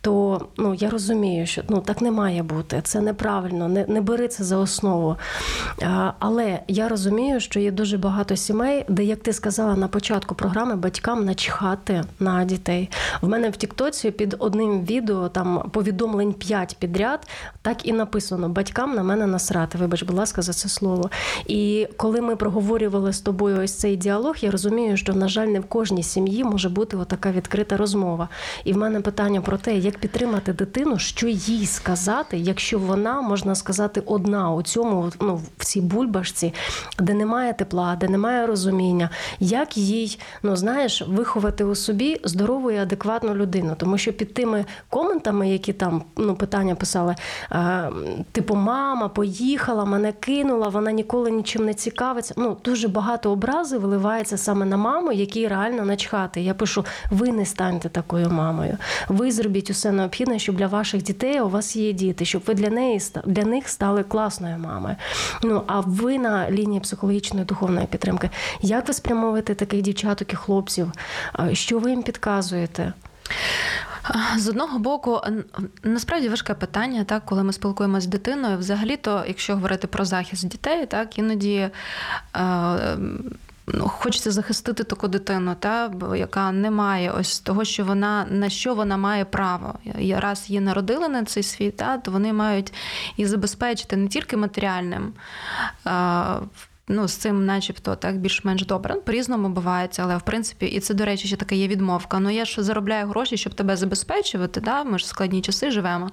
то 0.00 0.40
ну 0.56 0.74
я 0.74 0.90
розумію, 0.90 1.46
що 1.46 1.62
ну 1.68 1.80
так 1.80 2.00
не 2.00 2.10
має 2.10 2.42
бути. 2.42 2.80
Це 2.84 3.00
неправильно, 3.00 3.68
не 3.68 3.84
не 3.88 4.00
бери 4.00 4.28
це 4.28 4.44
за 4.44 4.56
основу. 4.56 5.16
Але 6.18 6.60
я 6.68 6.88
розумію, 6.88 7.40
що 7.40 7.60
є 7.60 7.70
дуже 7.70 7.98
багато 7.98 8.36
сімей, 8.36 8.84
де, 8.88 9.04
як 9.04 9.18
ти 9.20 9.32
сказала 9.32 9.76
на 9.76 9.88
початку 9.88 10.34
програми, 10.34 10.76
батькам 10.76 11.24
начхати 11.24 12.04
на 12.20 12.44
дітей. 12.44 12.90
В 13.20 13.28
мене 13.28 13.50
в 13.50 13.56
Тіктоці 13.56 14.10
під 14.10 14.36
одним 14.38 14.84
відео 14.84 15.28
там 15.28 15.70
повідомлень 15.72 16.32
5 16.32 16.76
підряд, 16.78 17.28
так 17.62 17.86
і 17.86 17.92
написано 17.92 18.13
написано 18.14 18.48
батькам 18.48 18.94
на 18.94 19.02
мене 19.02 19.26
насрати. 19.26 19.78
Вибач, 19.78 20.02
будь 20.02 20.16
ласка, 20.16 20.42
за 20.42 20.52
це 20.52 20.68
слово. 20.68 21.10
І 21.46 21.88
коли 21.96 22.20
ми 22.20 22.36
проговорювали 22.36 23.12
з 23.12 23.20
тобою 23.20 23.62
ось 23.64 23.72
цей 23.72 23.96
діалог, 23.96 24.36
я 24.40 24.50
розумію, 24.50 24.96
що 24.96 25.12
на 25.14 25.28
жаль, 25.28 25.46
не 25.46 25.60
в 25.60 25.64
кожній 25.64 26.02
сім'ї 26.02 26.44
може 26.44 26.68
бути 26.68 26.96
така 27.06 27.32
відкрита 27.32 27.76
розмова. 27.76 28.28
І 28.64 28.72
в 28.72 28.76
мене 28.76 29.00
питання 29.00 29.40
про 29.40 29.58
те, 29.58 29.76
як 29.76 29.98
підтримати 29.98 30.52
дитину, 30.52 30.98
що 30.98 31.28
їй 31.28 31.66
сказати, 31.66 32.36
якщо 32.38 32.78
вона 32.78 33.20
можна 33.20 33.54
сказати 33.54 34.02
одна 34.06 34.52
у 34.52 34.62
цьому, 34.62 35.12
ну 35.20 35.40
в 35.58 35.64
цій 35.64 35.80
бульбашці, 35.80 36.54
де 36.98 37.14
немає 37.14 37.52
тепла, 37.52 37.96
де 38.00 38.08
немає 38.08 38.46
розуміння, 38.46 39.10
як 39.40 39.76
їй 39.76 40.18
ну 40.42 40.56
знаєш, 40.56 41.02
виховати 41.08 41.64
у 41.64 41.74
собі 41.74 42.20
здорову 42.24 42.70
і 42.70 42.76
адекватну 42.76 43.34
людину, 43.34 43.74
тому 43.78 43.98
що 43.98 44.12
під 44.12 44.34
тими 44.34 44.64
коментами, 44.88 45.50
які 45.50 45.72
там 45.72 46.02
ну 46.16 46.34
питання 46.34 46.74
писали 46.74 47.14
типу, 48.32 48.54
мама 48.54 49.08
поїхала, 49.08 49.84
мене 49.84 50.12
кинула, 50.12 50.68
вона 50.68 50.92
ніколи 50.92 51.30
нічим 51.30 51.64
не 51.64 51.74
цікавиться. 51.74 52.34
Ну, 52.36 52.56
дуже 52.64 52.88
багато 52.88 53.32
образи 53.32 53.78
виливається 53.78 54.36
саме 54.36 54.66
на 54.66 54.76
маму, 54.76 55.12
якій 55.12 55.48
реально 55.48 55.84
начхати. 55.84 56.40
Я 56.40 56.54
пишу: 56.54 56.84
ви 57.10 57.32
не 57.32 57.46
станьте 57.46 57.88
такою 57.88 58.30
мамою. 58.30 58.78
Ви 59.08 59.32
зробіть 59.32 59.70
усе 59.70 59.92
необхідне, 59.92 60.38
щоб 60.38 60.56
для 60.56 60.66
ваших 60.66 61.02
дітей 61.02 61.40
у 61.40 61.48
вас 61.48 61.76
є 61.76 61.92
діти, 61.92 62.24
щоб 62.24 62.42
ви 62.46 62.54
для 62.54 62.70
неї 62.70 63.00
для 63.26 63.44
них 63.44 63.68
стали 63.68 64.02
класною 64.02 64.58
мамою. 64.58 64.96
Ну 65.42 65.62
а 65.66 65.80
ви 65.80 66.18
на 66.18 66.50
лінії 66.50 66.80
психологічної 66.80 67.46
духовної 67.46 67.86
підтримки. 67.86 68.30
Як 68.60 68.88
ви 68.88 68.94
спрямовуєте 68.94 69.54
таких 69.54 69.82
дівчаток 69.82 70.32
і 70.32 70.36
хлопців? 70.36 70.92
Що 71.52 71.78
ви 71.78 71.90
їм 71.90 72.02
підказуєте? 72.02 72.92
З 74.36 74.48
одного 74.48 74.78
боку, 74.78 75.20
насправді 75.82 76.28
важке 76.28 76.54
питання, 76.54 77.04
так, 77.04 77.24
коли 77.24 77.42
ми 77.42 77.52
спілкуємося 77.52 78.04
з 78.04 78.06
дитиною. 78.06 78.58
Взагалі-то, 78.58 79.24
якщо 79.28 79.54
говорити 79.54 79.86
про 79.86 80.04
захист 80.04 80.48
дітей, 80.48 80.86
так 80.86 81.18
іноді. 81.18 81.70
Е, 82.36 82.96
ну, 83.66 83.88
Хочеться 83.88 84.30
захистити 84.30 84.84
таку 84.84 85.08
дитину, 85.08 85.56
та 85.58 85.92
яка 86.16 86.52
не 86.52 86.70
має 86.70 87.10
ось 87.10 87.40
того, 87.40 87.64
що 87.64 87.84
вона 87.84 88.26
на 88.30 88.50
що 88.50 88.74
вона 88.74 88.96
має 88.96 89.24
право. 89.24 89.74
Раз 90.10 90.50
її 90.50 90.60
народили 90.60 91.08
на 91.08 91.24
цей 91.24 91.42
світ, 91.42 91.76
та, 91.76 91.98
то 91.98 92.10
вони 92.10 92.32
мають 92.32 92.72
і 93.16 93.26
забезпечити 93.26 93.96
не 93.96 94.08
тільки 94.08 94.36
матеріальним 94.36 95.12
ну, 96.88 97.08
з 97.08 97.12
цим, 97.12 97.46
начебто, 97.46 97.96
так 97.96 98.18
більш-менш 98.18 98.66
добре. 98.66 98.94
По-різному 98.94 99.48
бувається, 99.48 100.02
але 100.02 100.16
в 100.16 100.22
принципі, 100.22 100.66
і 100.66 100.80
це, 100.80 100.94
до 100.94 101.04
речі, 101.04 101.28
ще 101.28 101.36
така 101.36 101.54
є 101.54 101.68
відмовка. 101.68 102.20
Ну 102.20 102.30
я 102.30 102.44
ж 102.44 102.62
заробляю 102.62 103.06
гроші, 103.06 103.36
щоб 103.36 103.54
тебе 103.54 103.76
забезпечувати. 103.76 104.60
Да? 104.60 104.84
Ми 104.84 104.98
ж 104.98 105.04
в 105.04 105.08
складні 105.08 105.42
часи 105.42 105.70
живемо. 105.70 106.10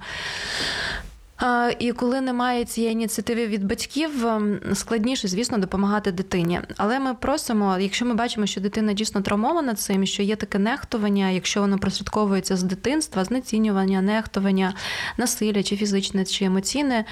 І 1.78 1.92
коли 1.92 2.20
немає 2.20 2.64
цієї 2.64 2.92
ініціативи 2.92 3.46
від 3.46 3.64
батьків, 3.64 4.26
ем, 4.26 4.60
складніше, 4.74 5.28
звісно, 5.28 5.58
допомагати 5.58 6.12
дитині. 6.12 6.60
Але 6.76 6.98
ми 7.00 7.14
просимо, 7.14 7.78
якщо 7.78 8.06
ми 8.06 8.14
бачимо, 8.14 8.46
що 8.46 8.60
дитина 8.60 8.92
дійсно 8.92 9.20
травмована 9.20 9.74
цим, 9.74 10.06
що 10.06 10.22
є 10.22 10.36
таке 10.36 10.58
нехтування, 10.58 11.30
якщо 11.30 11.60
воно 11.60 11.78
прослідковується 11.78 12.56
з 12.56 12.62
дитинства, 12.62 13.24
знецінювання, 13.24 14.02
нехтування, 14.02 14.74
насилля, 15.16 15.62
чи 15.62 15.76
фізичне, 15.76 16.24
чи 16.24 16.44
емоційне, 16.44 17.04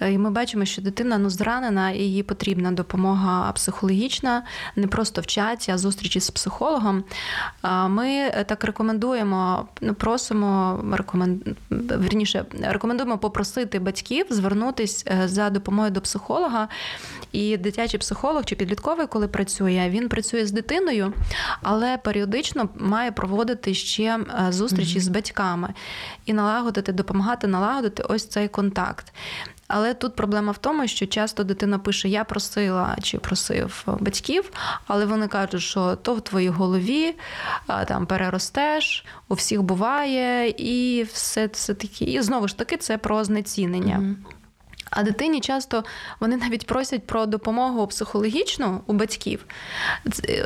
е, 0.00 0.12
і 0.12 0.18
ми 0.18 0.30
бачимо, 0.30 0.64
що 0.64 0.82
дитина 0.82 1.18
ну 1.18 1.30
зранена 1.30 1.90
і 1.90 2.02
їй 2.02 2.22
потрібна 2.22 2.72
допомога 2.72 3.52
психологічна, 3.52 4.42
не 4.76 4.86
просто 4.86 5.20
в 5.20 5.26
чаті, 5.26 5.70
а 5.70 5.78
зустрічі 5.78 6.20
з 6.20 6.30
психологом. 6.30 7.04
Ми 7.88 8.08
е, 8.08 8.44
так 8.48 8.64
рекомендуємо, 8.64 9.68
ну, 9.80 9.94
просимо 9.94 10.80
рекомен... 10.92 11.40
Вірніше, 11.70 12.44
рекомендуємо 12.62 13.18
попросити 13.18 13.73
попросити 13.74 13.78
батьків 13.78 14.26
звернутися 14.30 15.04
е, 15.10 15.28
за 15.28 15.50
допомогою 15.50 15.90
до 15.90 16.00
психолога. 16.00 16.68
І 17.32 17.56
дитячий 17.56 18.00
психолог 18.00 18.44
чи 18.44 18.56
підлітковий, 18.56 19.06
коли 19.06 19.28
працює, 19.28 19.88
він 19.90 20.08
працює 20.08 20.46
з 20.46 20.52
дитиною, 20.52 21.12
але 21.62 21.98
періодично 21.98 22.68
має 22.78 23.12
проводити 23.12 23.74
ще 23.74 24.18
е, 24.18 24.52
зустрічі 24.52 24.98
mm-hmm. 24.98 25.02
з 25.02 25.08
батьками 25.08 25.74
і 26.26 26.32
налагодити, 26.32 26.92
допомагати 26.92 27.46
налагодити 27.46 28.02
ось 28.02 28.26
цей 28.28 28.48
контакт. 28.48 29.12
Але 29.68 29.94
тут 29.94 30.16
проблема 30.16 30.52
в 30.52 30.58
тому, 30.58 30.88
що 30.88 31.06
часто 31.06 31.44
дитина 31.44 31.78
пише: 31.78 32.08
Я 32.08 32.24
просила 32.24 32.96
чи 33.02 33.18
просив 33.18 33.84
батьків, 34.00 34.50
але 34.86 35.06
вони 35.06 35.28
кажуть, 35.28 35.62
що 35.62 35.96
то 35.96 36.14
в 36.14 36.20
твоїй 36.20 36.48
голові 36.48 37.14
там 37.86 38.06
переростеш, 38.06 39.04
у 39.28 39.34
всіх 39.34 39.62
буває, 39.62 40.48
і 40.48 41.02
все 41.02 41.48
це 41.48 41.74
такі. 41.74 42.04
І 42.04 42.22
знову 42.22 42.48
ж 42.48 42.58
таки, 42.58 42.76
це 42.76 42.98
про 42.98 43.24
знецінення. 43.24 43.96
Mm-hmm. 43.98 44.33
А 44.94 45.02
дитині 45.02 45.40
часто 45.40 45.84
вони 46.20 46.36
навіть 46.36 46.66
просять 46.66 47.06
про 47.06 47.26
допомогу 47.26 47.86
психологічну 47.86 48.80
у 48.86 48.92
батьків. 48.92 49.46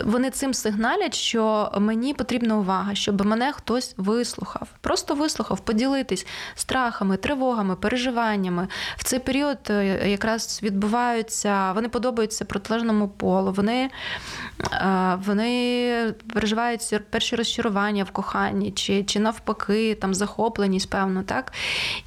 Вони 0.04 0.30
цим 0.30 0.54
сигналять, 0.54 1.14
що 1.14 1.72
мені 1.78 2.14
потрібна 2.14 2.56
увага, 2.56 2.94
щоб 2.94 3.26
мене 3.26 3.52
хтось 3.52 3.94
вислухав. 3.96 4.68
Просто 4.80 5.14
вислухав, 5.14 5.60
поділитись 5.60 6.26
страхами, 6.54 7.16
тривогами, 7.16 7.76
переживаннями. 7.76 8.68
В 8.96 9.04
цей 9.04 9.18
період 9.18 9.58
е, 9.70 10.10
якраз 10.10 10.60
відбуваються, 10.62 11.72
вони 11.72 11.88
подобаються 11.88 12.44
протилежному 12.44 13.08
полу. 13.08 13.52
Вони 13.52 13.90
е, 14.72 15.18
вони 15.26 16.14
переживають 16.34 17.00
перші 17.10 17.36
розчарування 17.36 18.04
в 18.04 18.10
коханні, 18.10 18.72
чи 18.72 19.04
чи 19.04 19.20
навпаки, 19.20 19.94
там 19.94 20.14
захопленість, 20.14 20.90
певно, 20.90 21.22
так? 21.22 21.52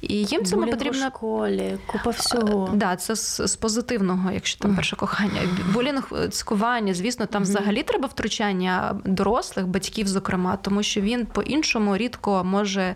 І 0.00 0.14
їм 0.14 0.44
цьому 0.44 0.66
потрібно 0.66 1.08
в 1.08 1.10
школі, 1.10 1.78
купа 1.86 2.10
всього 2.10 2.31
всього. 2.38 2.70
Да, 2.74 2.96
це 2.96 3.16
з, 3.16 3.46
з 3.46 3.56
позитивного, 3.56 4.30
якщо 4.30 4.58
там 4.58 4.76
перше 4.76 4.96
кохання. 4.96 5.40
Булінг, 5.74 6.28
цькування, 6.30 6.94
звісно, 6.94 7.26
там 7.26 7.42
взагалі 7.42 7.82
треба 7.82 8.08
втручання 8.08 9.00
дорослих, 9.04 9.66
батьків, 9.66 10.08
зокрема, 10.08 10.56
тому 10.56 10.82
що 10.82 11.00
він 11.00 11.26
по-іншому 11.26 11.96
рідко 11.96 12.44
може 12.44 12.94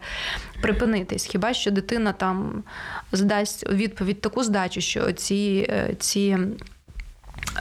припинитись. 0.62 1.25
Хіба 1.25 1.55
що 1.55 1.70
дитина 1.70 2.12
там 2.12 2.62
здасть 3.12 3.70
відповідь 3.70 4.20
таку 4.20 4.42
здачу, 4.42 4.81
що 4.81 5.12
ці. 5.12 5.66
Е, 5.70 5.94
ці 5.99 6.38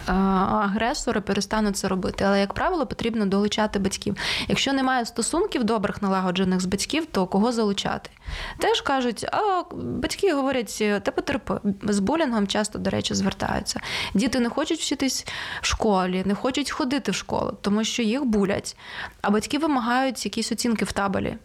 агресори 0.05 1.21
перестануть 1.21 1.77
це 1.77 1.87
робити. 1.87 2.23
Але, 2.23 2.39
як 2.39 2.53
правило, 2.53 2.85
потрібно 2.85 3.25
долучати 3.25 3.79
батьків. 3.79 4.15
Якщо 4.47 4.73
немає 4.73 5.05
стосунків 5.05 5.63
добрих 5.63 6.01
налагоджених 6.01 6.61
з 6.61 6.65
батьків, 6.65 7.05
то 7.05 7.27
кого 7.27 7.51
залучати? 7.51 8.09
Теж 8.57 8.81
кажуть, 8.81 9.25
а 9.31 9.63
батьки 9.75 10.33
говорять, 10.33 10.83
та 11.03 11.11
потерпи. 11.11 11.59
З 11.83 11.99
булінгом 11.99 12.47
часто, 12.47 12.79
до 12.79 12.89
речі, 12.89 13.13
звертаються. 13.13 13.79
Діти 14.13 14.39
не 14.39 14.49
хочуть 14.49 14.79
вчитись 14.79 15.27
в 15.61 15.65
школі, 15.65 16.23
не 16.25 16.35
хочуть 16.35 16.71
ходити 16.71 17.11
в 17.11 17.15
школу, 17.15 17.57
тому 17.61 17.83
що 17.83 18.01
їх 18.01 18.25
булять. 18.25 18.77
А 19.21 19.29
батьки 19.29 19.57
вимагають 19.57 20.25
якісь 20.25 20.51
оцінки 20.51 20.85
в 20.85 20.91
табелі. 20.91 21.37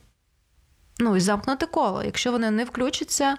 Ну 0.99 1.17
і 1.17 1.21
замкнути 1.21 1.67
коло. 1.67 2.03
Якщо 2.05 2.33
вони 2.33 2.51
не 2.51 2.65
включаться 2.65 3.37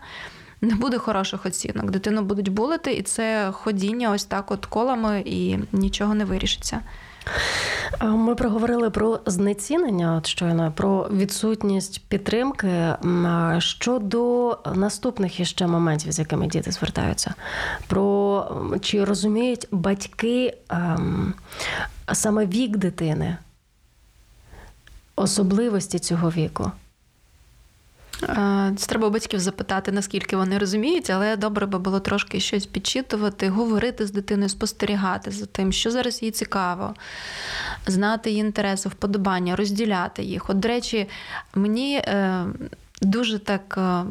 не 0.62 0.76
буде 0.76 0.97
хороших 0.97 1.45
оцінок. 1.45 1.91
Дитину 1.91 2.22
будуть 2.22 2.49
булити, 2.49 2.93
і 2.93 3.01
це 3.01 3.51
ходіння 3.51 4.12
ось 4.12 4.26
так, 4.26 4.51
от 4.51 4.66
колами, 4.66 5.24
і 5.26 5.57
нічого 5.72 6.16
не 6.16 6.26
вирішиться. 6.26 6.82
Ми 8.01 8.36
проговорили 8.36 8.89
про 8.89 9.20
знецінення, 9.26 10.16
от 10.16 10.28
щойно 10.28 10.74
про 10.76 11.09
відсутність 11.12 12.05
підтримки. 12.07 12.95
Щодо 13.57 14.57
наступних 14.76 15.39
іще 15.39 15.68
моментів, 15.68 16.12
з 16.12 16.20
якими 16.20 16.47
діти 16.47 16.72
звертаються, 16.72 17.34
про 17.88 18.45
чи 18.82 19.03
розуміють 19.03 19.68
батьки 19.72 20.57
ем, 20.70 21.34
саме 22.14 22.45
вік 22.45 22.78
дитини, 22.78 23.38
особливості 25.16 25.99
цього 25.99 26.30
віку. 26.30 26.72
Це 28.78 28.88
треба 28.88 29.07
у 29.07 29.12
батьків 29.12 29.39
запитати, 29.39 29.91
наскільки 29.91 30.36
вони 30.36 30.57
розуміють, 30.57 31.09
але 31.09 31.36
добре 31.36 31.66
би 31.66 31.80
було 31.80 31.99
трошки 31.99 32.39
щось 32.39 32.66
підчитувати, 32.66 33.49
говорити 33.49 34.07
з 34.07 34.12
дитиною, 34.12 34.49
спостерігати 34.49 35.32
за 35.32 35.45
тим, 35.45 35.72
що 35.72 35.91
зараз 35.91 36.24
їй 36.24 36.32
цікаво, 36.32 36.93
знати 37.88 38.30
її 38.30 38.41
інтереси, 38.41 38.89
вподобання, 38.89 39.55
розділяти 39.55 40.24
їх. 40.24 40.49
От, 40.49 40.59
до 40.59 40.68
речі, 40.68 41.09
мені 41.55 41.95
е, 41.95 42.45
дуже 43.01 43.39
так 43.39 43.76
е, 43.78 44.03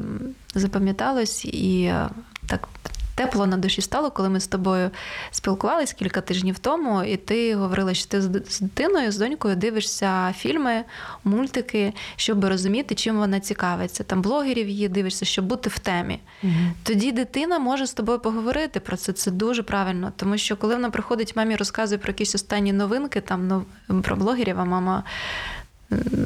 запам'яталось 0.55 1.45
і 1.45 1.83
е, 1.83 2.09
так 2.47 2.69
тепло 3.15 3.47
на 3.47 3.57
душі 3.57 3.83
стало, 3.83 4.11
коли 4.11 4.29
ми 4.29 4.41
з 4.41 4.47
тобою 4.47 4.91
спілкувалися 5.31 5.95
кілька 5.95 6.21
тижнів 6.21 6.59
тому, 6.59 7.03
і 7.03 7.17
ти 7.17 7.55
говорила, 7.55 7.95
що 7.95 8.09
ти 8.09 8.23
з 8.23 8.61
дитиною, 8.61 9.13
з 9.13 9.17
донькою 9.17 9.57
дивишся 9.57 10.35
фільми, 10.39 10.85
мультики, 11.25 11.93
щоб 12.17 12.45
розуміти, 12.45 12.95
чим 12.95 13.19
вона 13.19 13.41
цікавиться. 13.41 14.05
Там 14.05 14.23
блогерів 14.23 14.69
її 14.69 14.89
дивишся, 14.89 15.25
щоб 15.25 15.45
бути 15.45 15.71
в 15.71 15.79
темі. 15.79 16.21
Угу. 16.43 16.53
Тоді 16.83 17.13
дитина 17.13 17.59
може 17.59 17.87
з 17.87 17.95
тобою 17.95 18.19
поговорити 18.19 18.81
про 18.81 18.97
це. 18.97 19.13
Це 19.13 19.31
дуже 19.31 19.63
правильно. 19.63 20.13
Тому 20.17 20.39
що 20.39 20.57
коли 20.57 20.75
вона 20.75 20.91
приходить, 20.91 21.37
мамі 21.37 21.57
розказує 21.57 21.99
про 21.99 22.11
якісь 22.11 22.35
останні 22.35 22.73
новинки, 22.73 23.21
там 23.21 23.65
про 24.03 24.17
блогерів, 24.17 24.61
а 24.61 24.65
мама 24.65 25.05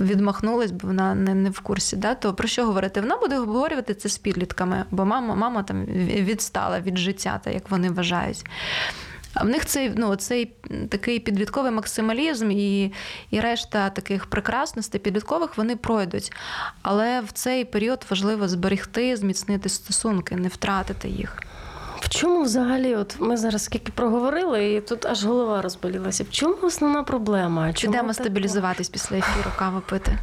відмахнулась, 0.01 0.71
бо 0.71 0.89
вона 0.89 1.15
не 1.15 1.35
не 1.35 1.51
в 1.51 1.61
курсі. 1.61 1.97
Да? 1.97 2.15
То 2.15 2.35
про 2.35 2.49
що 2.49 2.67
говорити? 2.67 3.01
Вона 3.01 3.17
буде 3.17 3.39
обговорювати 3.39 3.95
це 3.95 4.09
з 4.09 4.19
підлітками, 4.19 4.85
бо 4.91 5.05
мама 5.05 5.35
мама 5.35 5.63
там 5.63 5.85
відстала 5.85 6.81
від 6.81 6.99
життя, 6.99 7.41
так 7.45 7.55
як 7.55 7.71
вони 7.71 7.91
вважають. 7.91 8.45
В 9.43 9.45
них 9.45 9.67
цей 9.67 9.93
ну, 9.97 10.17
цей 10.17 10.53
такий 10.89 11.21
підлітковий 11.21 11.73
максималізм 11.73 12.51
і 12.51 12.93
і 13.31 13.41
решта 13.41 13.91
таких 13.91 14.27
прекрасностей 14.27 15.01
підліткових 15.01 15.59
вони 15.59 15.77
пройдуть. 15.77 16.33
Але 16.83 17.21
в 17.21 17.33
цей 17.33 17.65
період 17.65 18.07
важливо 18.11 18.49
зберегти, 18.49 19.17
зміцнити 19.17 19.69
стосунки, 19.69 20.37
не 20.37 20.49
втратити 20.49 21.09
їх. 21.09 21.43
В 22.05 22.09
чому 22.09 22.43
взагалі, 22.43 22.97
от 22.97 23.17
ми 23.21 23.37
зараз 23.37 23.65
скільки 23.65 23.93
проговорили, 23.93 24.75
і 24.75 24.81
тут 24.81 25.07
аж 25.07 25.25
голова 25.25 25.63
розболілася. 25.63 26.25
В 26.25 26.31
чому 26.31 26.57
основна 26.63 27.03
проблема? 27.03 27.73
Чому 27.73 27.95
Ідемо 27.95 28.15
стабілізуватись 28.15 28.89
після 28.89 29.17
ефіру, 29.17 29.51
каву 29.59 29.81
пити. 29.89 30.19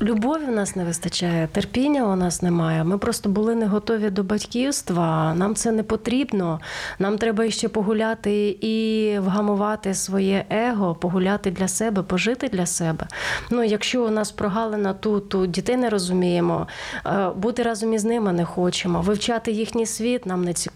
Любові 0.00 0.44
в 0.44 0.50
нас 0.50 0.76
не 0.76 0.84
вистачає, 0.84 1.48
терпіння 1.52 2.06
у 2.06 2.16
нас 2.16 2.42
немає. 2.42 2.84
Ми 2.84 2.98
просто 2.98 3.28
були 3.28 3.54
не 3.54 3.66
готові 3.66 4.10
до 4.10 4.22
батьківства. 4.22 5.34
Нам 5.34 5.54
це 5.54 5.72
не 5.72 5.82
потрібно. 5.82 6.60
Нам 6.98 7.18
треба 7.18 7.50
ще 7.50 7.68
погуляти 7.68 8.58
і 8.60 9.18
вгамувати 9.18 9.94
своє 9.94 10.44
его, 10.50 10.94
погуляти 10.94 11.50
для 11.50 11.68
себе, 11.68 12.02
пожити 12.02 12.48
для 12.48 12.66
себе. 12.66 13.06
Ну, 13.50 13.62
якщо 13.62 14.04
у 14.04 14.10
нас 14.10 14.32
прогалина 14.32 14.94
тут, 14.94 15.28
то 15.28 15.46
дітей 15.46 15.76
не 15.76 15.90
розуміємо, 15.90 16.66
е, 17.06 17.28
бути 17.36 17.62
разом 17.62 17.92
із 17.92 18.04
ними 18.04 18.32
не 18.32 18.44
хочемо, 18.44 19.00
вивчати 19.00 19.52
їхній 19.52 19.86
світ 19.86 20.26
нам 20.26 20.44
не 20.44 20.52
цікаво. 20.52 20.71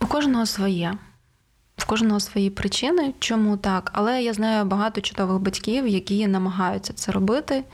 У 0.00 0.06
кожного 0.06 0.46
своє. 0.46 0.98
В 1.76 1.84
кожного 1.84 2.20
свої 2.20 2.50
причини, 2.50 3.14
чому 3.18 3.56
так, 3.56 3.90
але 3.94 4.22
я 4.22 4.32
знаю 4.32 4.64
багато 4.64 5.00
чудових 5.00 5.38
батьків, 5.38 5.88
які 5.88 6.26
намагаються 6.26 6.92
це 6.92 7.12
робити, 7.12 7.64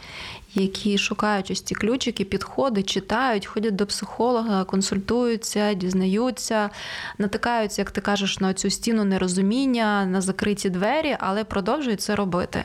які 0.54 0.98
шукають 0.98 1.50
ось 1.50 1.60
ці 1.60 1.74
ключики, 1.74 2.24
підходи, 2.24 2.82
читають, 2.82 3.46
ходять 3.46 3.76
до 3.76 3.86
психолога, 3.86 4.64
консультуються, 4.64 5.74
дізнаються, 5.74 6.70
натикаються, 7.18 7.82
як 7.82 7.90
ти 7.90 8.00
кажеш, 8.00 8.40
на 8.40 8.54
цю 8.54 8.70
стіну 8.70 9.04
нерозуміння, 9.04 10.06
на 10.06 10.20
закриті 10.20 10.70
двері, 10.70 11.16
але 11.20 11.44
продовжують 11.44 12.00
це 12.00 12.16
робити. 12.16 12.64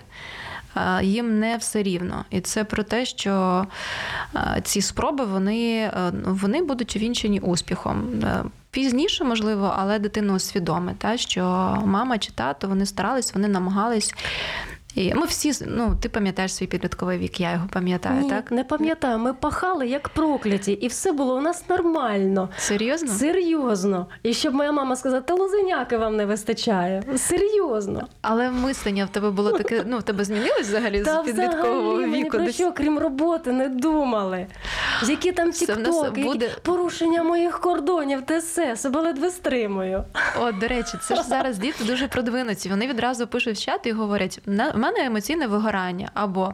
Їм 1.01 1.39
не 1.39 1.57
все 1.57 1.83
рівно, 1.83 2.25
і 2.29 2.41
це 2.41 2.63
про 2.63 2.83
те, 2.83 3.05
що 3.05 3.65
ці 4.63 4.81
спроби 4.81 5.25
вони 5.25 5.91
вони 6.25 6.61
будуть 6.61 6.95
увінчені 6.95 7.39
успіхом. 7.39 8.23
Пізніше, 8.71 9.23
можливо, 9.23 9.73
але 9.77 9.99
дитину 9.99 10.35
усвідомить, 10.35 11.19
що 11.19 11.41
мама 11.85 12.17
чи 12.17 12.31
тато 12.31 12.67
вони 12.67 12.85
старались, 12.85 13.33
вони 13.33 13.47
намагались 13.47 14.13
і 14.95 15.13
Ми 15.13 15.25
всі, 15.25 15.65
ну 15.67 15.97
ти 16.01 16.09
пам'ятаєш 16.09 16.53
свій 16.53 16.67
підлітковий 16.67 17.17
вік, 17.17 17.39
я 17.39 17.51
його 17.51 17.67
пам'ятаю, 17.73 18.21
Ні, 18.21 18.29
так? 18.29 18.51
Не 18.51 18.63
пам'ятаю. 18.63 19.19
Ми 19.19 19.33
пахали 19.33 19.87
як 19.87 20.09
прокляті, 20.09 20.71
і 20.71 20.87
все 20.87 21.11
було 21.11 21.35
у 21.35 21.41
нас 21.41 21.69
нормально. 21.69 22.49
Серйозно? 22.57 23.11
Серйозно. 23.11 24.07
І 24.23 24.33
щоб 24.33 24.53
моя 24.53 24.71
мама 24.71 24.95
сказала, 24.95 25.21
та 25.21 25.33
лозеняки 25.33 25.97
вам 25.97 26.15
не 26.15 26.25
вистачає. 26.25 27.03
Серйозно. 27.17 28.07
Але 28.21 28.49
мислення 28.49 29.05
в 29.05 29.09
тебе 29.09 29.31
було 29.31 29.51
таке, 29.51 29.83
ну 29.87 29.97
в 29.97 30.03
тебе 30.03 30.23
змінилось 30.23 30.67
взагалі 30.67 31.03
та 31.03 31.21
з 31.21 31.25
підліткового 31.25 31.93
взагалі, 31.93 32.23
віку? 32.23 32.37
Ми 32.37 32.43
про 32.43 32.51
що, 32.51 32.71
крім 32.71 32.99
роботи, 32.99 33.51
не 33.51 33.69
думали. 33.69 34.47
Які 35.07 35.31
там 35.31 35.51
тіктоки, 35.51 36.23
буде... 36.23 36.49
порушення 36.61 37.23
моїх 37.23 37.59
кордонів, 37.59 38.21
те 38.21 38.39
все, 38.39 38.75
себе 38.75 39.01
ледве 39.01 39.29
стримую. 39.29 40.03
О, 40.41 40.51
до 40.51 40.67
речі, 40.67 40.97
це 41.01 41.15
ж 41.15 41.23
зараз 41.23 41.57
діти 41.57 41.83
дуже 41.83 42.07
продвинуті. 42.07 42.69
Вони 42.69 42.87
відразу 42.87 43.27
пишуть 43.27 43.57
в 43.57 43.61
чат 43.61 43.85
і 43.85 43.91
говорять: 43.91 44.39
мене 44.83 45.05
емоційне 45.05 45.47
вигорання, 45.47 46.11
або 46.13 46.53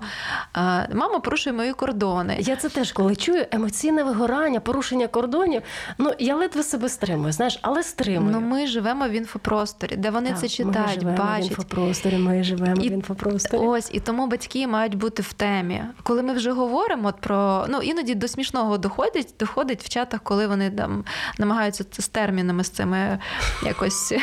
мама 0.94 1.20
порушує 1.20 1.56
мої 1.56 1.74
кордони. 1.74 2.38
Я 2.40 2.56
це 2.56 2.70
теж 2.70 2.92
коли 2.92 3.16
чую 3.16 3.46
емоційне 3.52 4.04
вигорання, 4.04 4.60
порушення 4.60 5.08
кордонів. 5.08 5.62
Ну 5.98 6.14
я 6.20 6.36
ледве 6.36 6.64
себе 6.64 6.90
стримую, 6.90 7.32
знаєш, 7.32 7.60
але 7.62 7.84
стримую. 7.84 8.32
Ну 8.32 8.48
ми 8.48 8.68
живемо 8.68 9.08
в 9.08 9.12
інфопросторі, 9.12 9.96
де 9.96 10.10
вони 10.10 10.30
так, 10.30 10.40
це 10.40 10.48
читають, 10.48 10.96
ми 10.96 11.02
живемо 11.02 11.18
бачать. 11.18 11.46
в 11.46 11.50
інфопросторі. 11.50 12.18
Ми 12.18 12.44
живемо 12.44 12.82
і, 12.82 12.90
в 12.90 12.92
інфопросторі. 12.92 13.62
Ось 13.62 13.90
і 13.94 14.00
тому 14.00 14.28
батьки 14.28 14.68
мають 14.68 14.96
бути 14.96 15.22
в 15.22 15.34
темі. 15.34 15.84
Коли 16.04 16.24
ми 16.24 16.34
вже 16.34 16.52
говоримо 16.52 17.14
про 17.20 17.66
ну 17.70 17.78
іноді 17.78 18.16
до 18.16 18.28
смішного 18.28 18.78
доходить, 18.78 19.34
доходить 19.40 19.84
в 19.84 19.90
чатах, 19.90 20.20
коли 20.24 20.48
вони 20.48 20.72
там 20.72 21.06
намагаються 21.38 21.86
з 21.92 22.08
термінами 22.08 22.64
з 22.64 22.70
цими 22.70 23.20
якось 23.66 24.14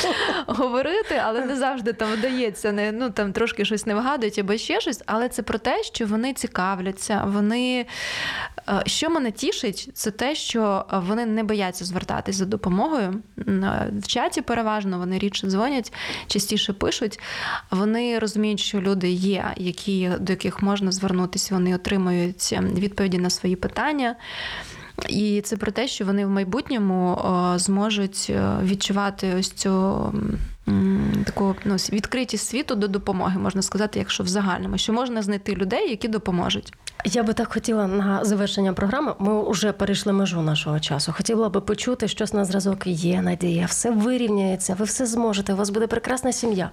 говорити, 0.46 1.22
але 1.24 1.44
не 1.44 1.56
завжди 1.56 1.92
там 1.92 2.08
вдається. 2.12 2.72
Не 2.72 2.92
ну 2.92 3.10
там 3.10 3.32
трошки 3.32 3.49
трошки 3.50 3.64
щось 3.64 3.86
не 3.86 3.94
вигадують 3.94 4.38
або 4.38 4.56
ще 4.56 4.80
щось, 4.80 5.02
але 5.06 5.28
це 5.28 5.42
про 5.42 5.58
те, 5.58 5.82
що 5.82 6.06
вони 6.06 6.32
цікавляться. 6.32 7.24
Вони 7.26 7.86
е, 8.68 8.82
що 8.86 9.10
мене 9.10 9.30
тішить, 9.30 9.90
це 9.94 10.10
те, 10.10 10.34
що 10.34 10.84
вони 10.92 11.26
не 11.26 11.44
бояться 11.44 11.84
звертатись 11.84 12.36
за 12.36 12.44
допомогою. 12.44 13.22
В 13.98 14.06
чаті 14.06 14.40
переважно 14.40 14.98
вони 14.98 15.18
рідше 15.18 15.46
дзвонять, 15.46 15.92
частіше 16.26 16.72
пишуть. 16.72 17.20
Вони 17.70 18.18
розуміють, 18.18 18.60
що 18.60 18.80
люди 18.80 19.10
є, 19.10 19.54
які, 19.56 20.10
до 20.20 20.32
яких 20.32 20.62
можна 20.62 20.92
звернутися, 20.92 21.54
вони 21.54 21.74
отримують 21.74 22.52
відповіді 22.74 23.18
на 23.18 23.30
свої 23.30 23.56
питання. 23.56 24.16
І 25.08 25.40
це 25.40 25.56
про 25.56 25.72
те, 25.72 25.88
що 25.88 26.04
вони 26.04 26.26
в 26.26 26.30
майбутньому 26.30 27.18
зможуть 27.56 28.26
е, 28.30 28.56
відчувати 28.62 29.34
ось 29.38 29.50
цю 29.50 30.12
таку 31.24 31.56
ну, 31.64 31.74
відкритість 31.74 32.46
світу 32.46 32.74
до 32.74 32.88
допомоги, 32.88 33.38
можна 33.38 33.62
сказати, 33.62 33.98
якщо 33.98 34.24
в 34.24 34.28
загальному, 34.28 34.78
що 34.78 34.92
можна 34.92 35.22
знайти 35.22 35.54
людей, 35.54 35.90
які 35.90 36.08
допоможуть. 36.08 36.72
Я 37.04 37.22
би 37.22 37.32
так 37.32 37.52
хотіла 37.52 37.86
на 37.86 38.24
завершення 38.24 38.72
програми. 38.72 39.14
Ми 39.18 39.50
вже 39.50 39.72
перейшли 39.72 40.12
межу 40.12 40.42
нашого 40.42 40.80
часу. 40.80 41.12
Хотіла 41.16 41.48
би 41.48 41.60
почути 41.60 42.08
щось 42.08 42.32
на 42.32 42.44
зразок. 42.44 42.86
Є 42.86 43.22
надія, 43.22 43.66
все 43.66 43.90
вирівняється, 43.90 44.74
ви 44.78 44.84
все 44.84 45.06
зможете. 45.06 45.52
У 45.52 45.56
вас 45.56 45.70
буде 45.70 45.86
прекрасна 45.86 46.32
сім'я. 46.32 46.70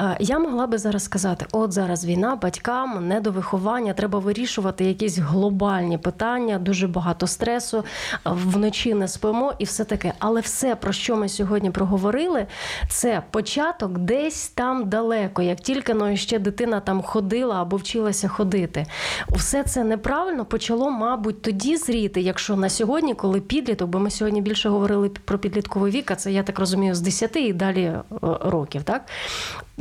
Е, 0.00 0.16
Я 0.20 0.38
могла 0.38 0.66
би 0.66 0.78
зараз 0.78 1.04
сказати: 1.04 1.46
от 1.52 1.72
зараз 1.72 2.04
війна, 2.04 2.36
батькам, 2.36 3.08
недовиховання, 3.08 3.92
треба 3.92 4.18
вирішувати 4.18 4.84
якісь 4.84 5.18
глобальні 5.18 5.98
питання, 5.98 6.58
дуже 6.58 6.88
багато 6.88 7.26
стресу. 7.26 7.84
Вночі 8.24 8.94
не 8.94 9.08
спимо 9.08 9.54
і 9.58 9.64
все 9.64 9.84
таке. 9.84 10.12
Але 10.18 10.40
все, 10.40 10.76
про 10.76 10.92
що 10.92 11.16
ми 11.16 11.28
сьогодні 11.28 11.70
проговорили, 11.70 12.46
це 12.88 13.22
початок 13.40 13.98
десь 13.98 14.48
там 14.48 14.88
далеко, 14.88 15.42
як 15.42 15.60
тільки 15.60 15.94
ну, 15.94 16.16
ще 16.16 16.38
дитина 16.38 16.80
там 16.80 17.02
ходила 17.02 17.62
або 17.62 17.76
вчилася 17.76 18.28
ходити. 18.28 18.86
Все 19.28 19.62
це 19.62 19.84
неправильно 19.84 20.44
почало, 20.44 20.90
мабуть, 20.90 21.42
тоді 21.42 21.76
зріти, 21.76 22.20
якщо 22.20 22.56
на 22.56 22.68
сьогодні, 22.68 23.14
коли 23.14 23.40
підліток, 23.40 23.90
бо 23.90 23.98
ми 23.98 24.10
сьогодні 24.10 24.42
більше 24.42 24.68
говорили 24.68 25.08
про 25.08 25.38
підлітковий 25.38 25.92
вік, 25.92 26.10
а 26.10 26.16
це 26.16 26.32
я 26.32 26.42
так 26.42 26.58
розумію, 26.58 26.94
з 26.94 27.00
10 27.00 27.36
і 27.36 27.52
далі 27.52 27.82
е, 27.82 28.02
років, 28.40 28.82
так? 28.82 29.02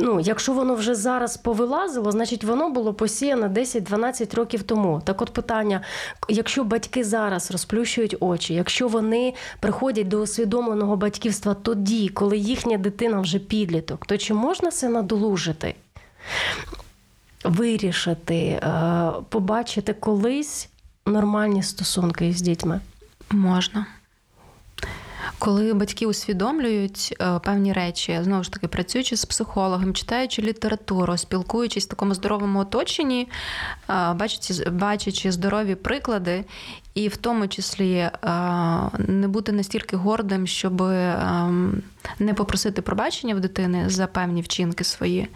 Ну, 0.02 0.20
якщо 0.20 0.54
воно 0.54 0.76
вже 0.76 0.95
зараз 0.95 1.38
повилазило, 1.38 2.12
значить 2.12 2.43
воно 2.43 2.70
було 2.70 2.93
посіяно 2.93 3.47
10-12 3.47 4.36
років 4.36 4.64
тому. 4.64 5.02
Так 5.06 5.22
от 5.22 5.34
питання: 5.34 5.82
якщо 6.30 6.64
батьки 6.64 7.04
зараз 7.04 7.52
розплющують 7.52 8.16
очі, 8.20 8.54
якщо 8.54 8.88
вони 8.88 9.34
приходять 9.60 10.08
до 10.08 10.22
усвідомленого 10.22 10.95
батьківства 10.95 11.54
тоді, 11.54 12.10
коли 12.10 12.38
їхня 12.38 12.78
дитина 12.78 13.20
вже 13.20 13.39
підліток, 13.39 14.06
то 14.06 14.18
чи 14.18 14.34
можна 14.34 14.72
це 14.72 14.89
надолужити? 14.89 15.76
Вирішити, 17.43 18.36
е, 18.36 19.12
побачити 19.30 19.93
колись 19.93 20.70
нормальні 21.06 21.64
стосунки 21.64 22.34
з 22.34 22.41
дітьми? 22.41 22.80
Можна. 23.32 23.86
Коли 25.39 25.73
батьки 25.73 26.05
усвідомлюють 26.05 27.15
е, 27.21 27.39
певні 27.39 27.73
речі, 27.73 28.19
знову 28.21 28.43
ж 28.43 28.51
таки, 28.51 28.67
працюючи 28.67 29.15
з 29.15 29.25
психологом, 29.25 29.93
читаючи 29.93 30.41
літературу, 30.41 31.17
спілкуючись 31.17 31.86
в 31.86 31.89
такому 31.89 32.13
здоровому 32.13 32.59
оточенні, 32.59 33.30
е, 33.89 34.13
бачачи, 34.13 34.69
бачачи 34.69 35.32
здорові 35.32 35.75
приклади, 35.75 36.45
і 36.93 37.07
в 37.07 37.17
тому 37.17 37.47
числі 37.47 37.93
е, 37.93 38.11
не 38.97 39.27
бути 39.27 39.51
настільки 39.51 39.97
гордим, 39.97 40.47
щоб 40.47 40.82
е, 40.82 41.49
не 42.20 42.34
попросити 42.34 42.82
пробачення 42.82 43.36
в 43.36 43.39
дитини 43.39 43.89
за 43.89 44.08
певні 44.08 44.41
вчинки 44.41 44.84
свої, 44.84 45.28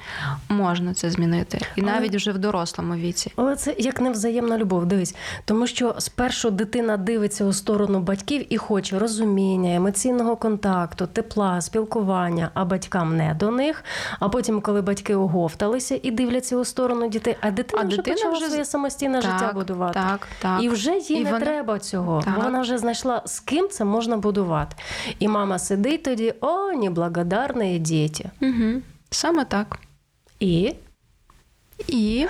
можна 0.49 0.93
це 0.93 1.09
змінити. 1.09 1.57
І 1.76 1.82
Але- 1.82 1.91
навіть 1.91 2.16
вже 2.16 2.32
в 2.32 2.38
дорослому 2.38 2.95
віці. 2.95 3.32
Але 3.36 3.55
це 3.55 3.76
як 3.80 4.01
невзаємна 4.01 4.57
любов. 4.57 4.86
Дивись, 4.86 5.16
тому 5.45 5.68
що 5.68 5.95
спершу 5.97 6.51
дитина 6.51 6.97
дивиться 6.97 7.45
у 7.45 7.53
сторону 7.53 7.99
батьків 7.99 8.45
і 8.53 8.57
хоче 8.57 8.99
розуміння, 8.99 9.76
емоційного 9.76 10.36
контакту, 10.36 11.07
тепла, 11.07 11.61
спілкування, 11.61 12.49
а 12.53 12.66
батькам 12.66 13.18
не 13.18 13.34
до 13.39 13.51
них. 13.51 13.84
А 14.20 14.30
потім, 14.30 14.61
коли 14.61 14.82
батьки 14.82 15.16
оговталися 15.16 15.99
і 16.03 16.11
дивляться 16.11 16.57
у 16.57 16.66
сторону 16.66 17.09
дітей, 17.09 17.36
а 17.41 17.51
дитина 17.51 17.82
А 17.84 17.86
вже 17.88 17.97
дитина 17.97 18.16
почала 18.16 18.34
вже 18.38 18.47
своє 18.47 18.66
самостійне 18.66 19.22
життя 19.22 19.51
будувати. 19.55 19.93
так, 19.93 20.28
так. 20.41 20.64
І 20.64 20.70
вже 20.70 20.91
їй 20.97 21.14
І 21.20 21.24
не 21.24 21.32
вона- 21.32 21.45
треба 21.45 21.80
цього. 21.80 22.22
Так. 22.26 22.38
Вона 22.43 22.61
вже 22.61 22.78
знайшла, 22.78 23.22
з 23.26 23.39
ким 23.39 23.70
це 23.70 23.86
можна 23.86 24.18
будувати. 24.18 24.76
І 25.20 25.28
мама 25.28 25.59
сидить 25.59 26.03
тоді: 26.03 26.34
о, 26.41 26.62
неблагодарні 26.72 27.80
діти. 27.80 28.30
Угу. 28.41 28.82
Саме 29.09 29.45
так. 29.45 29.80
І 30.39 30.74
І 31.88 32.28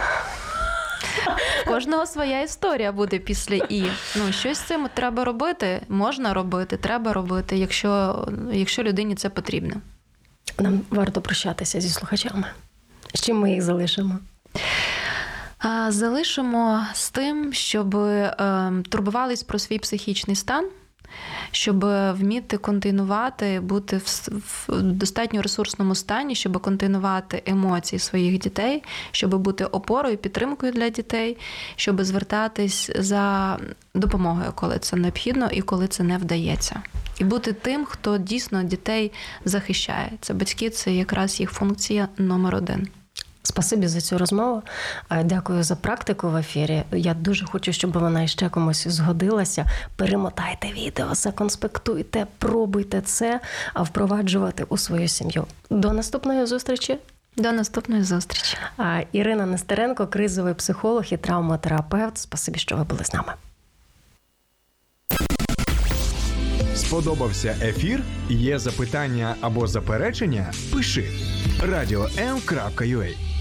кожного 1.67 2.05
своя 2.05 2.41
історія 2.41 2.91
буде 2.91 3.19
після 3.19 3.55
і. 3.55 3.83
Ну, 4.15 4.31
щось 4.31 4.57
з 4.57 4.61
цим 4.61 4.87
треба 4.93 5.25
робити, 5.25 5.81
можна 5.89 6.33
робити, 6.33 6.77
треба 6.77 7.13
робити, 7.13 7.57
якщо, 7.57 8.25
якщо 8.53 8.83
людині 8.83 9.15
це 9.15 9.29
потрібно. 9.29 9.75
нам 10.59 10.81
варто 10.89 11.21
прощатися 11.21 11.81
зі 11.81 11.89
слухачами. 11.89 12.45
З 13.13 13.21
чим 13.21 13.39
ми 13.39 13.51
їх 13.51 13.61
залишимо? 13.61 14.19
Залишимо 15.87 16.85
з 16.93 17.09
тим, 17.09 17.53
щоб 17.53 17.95
е, 17.95 18.73
турбувались 18.89 19.43
про 19.43 19.59
свій 19.59 19.79
психічний 19.79 20.35
стан, 20.35 20.69
щоб 21.51 21.85
вміти 22.13 22.57
континувати, 22.57 23.59
бути 23.59 23.97
в, 23.97 24.29
в 24.67 24.81
достатньо 24.81 25.41
ресурсному 25.41 25.95
стані, 25.95 26.35
щоб 26.35 26.61
континувати 26.61 27.43
емоції 27.45 27.99
своїх 27.99 28.39
дітей, 28.39 28.83
щоб 29.11 29.37
бути 29.37 29.65
опорою, 29.65 30.17
підтримкою 30.17 30.71
для 30.71 30.89
дітей, 30.89 31.37
щоб 31.75 32.03
звертатись 32.03 32.91
за 32.99 33.57
допомогою, 33.95 34.51
коли 34.55 34.79
це 34.79 34.95
необхідно 34.95 35.49
і 35.51 35.61
коли 35.61 35.87
це 35.87 36.03
не 36.03 36.17
вдається. 36.17 36.81
І 37.19 37.23
бути 37.23 37.53
тим, 37.53 37.85
хто 37.85 38.17
дійсно 38.17 38.63
дітей 38.63 39.11
захищає. 39.45 40.11
Це 40.21 40.33
батьки, 40.33 40.69
це 40.69 40.93
якраз 40.93 41.39
їх 41.39 41.51
функція 41.51 42.07
номер 42.17 42.55
один. 42.55 42.87
Спасибі 43.43 43.87
за 43.87 44.01
цю 44.01 44.17
розмову. 44.17 44.61
Е, 45.11 45.23
Дякую 45.23 45.63
за 45.63 45.75
практику 45.75 46.29
в 46.29 46.35
ефірі. 46.35 46.83
Я 46.91 47.13
дуже 47.13 47.45
хочу, 47.45 47.73
щоб 47.73 47.91
вона 47.91 48.23
іще 48.23 48.49
комусь 48.49 48.87
згодилася. 48.87 49.65
Перемотайте 49.95 50.67
відео, 50.67 51.15
законспектуйте, 51.15 52.27
пробуйте 52.37 53.01
це 53.01 53.39
а 53.73 53.81
впроваджувати 53.81 54.65
у 54.69 54.77
свою 54.77 55.07
сім'ю. 55.07 55.45
До 55.69 55.93
наступної 55.93 56.45
зустрічі. 56.45 56.97
До 57.37 57.51
наступної 57.51 58.03
зустрічі. 58.03 58.57
А, 58.77 59.01
Ірина 59.11 59.45
Нестеренко, 59.45 60.07
кризовий 60.07 60.53
психолог 60.53 61.03
і 61.11 61.17
травмотерапевт. 61.17 62.17
Спасибі, 62.17 62.59
що 62.59 62.75
ви 62.75 62.83
були 62.83 63.05
з 63.05 63.13
нами. 63.13 63.33
Сподобався 66.75 67.55
ефір? 67.61 68.03
Є 68.29 68.59
запитання 68.59 69.35
або 69.41 69.67
заперечення? 69.67 70.53
Пиши 70.73 71.05
радіом.ua 71.61 73.32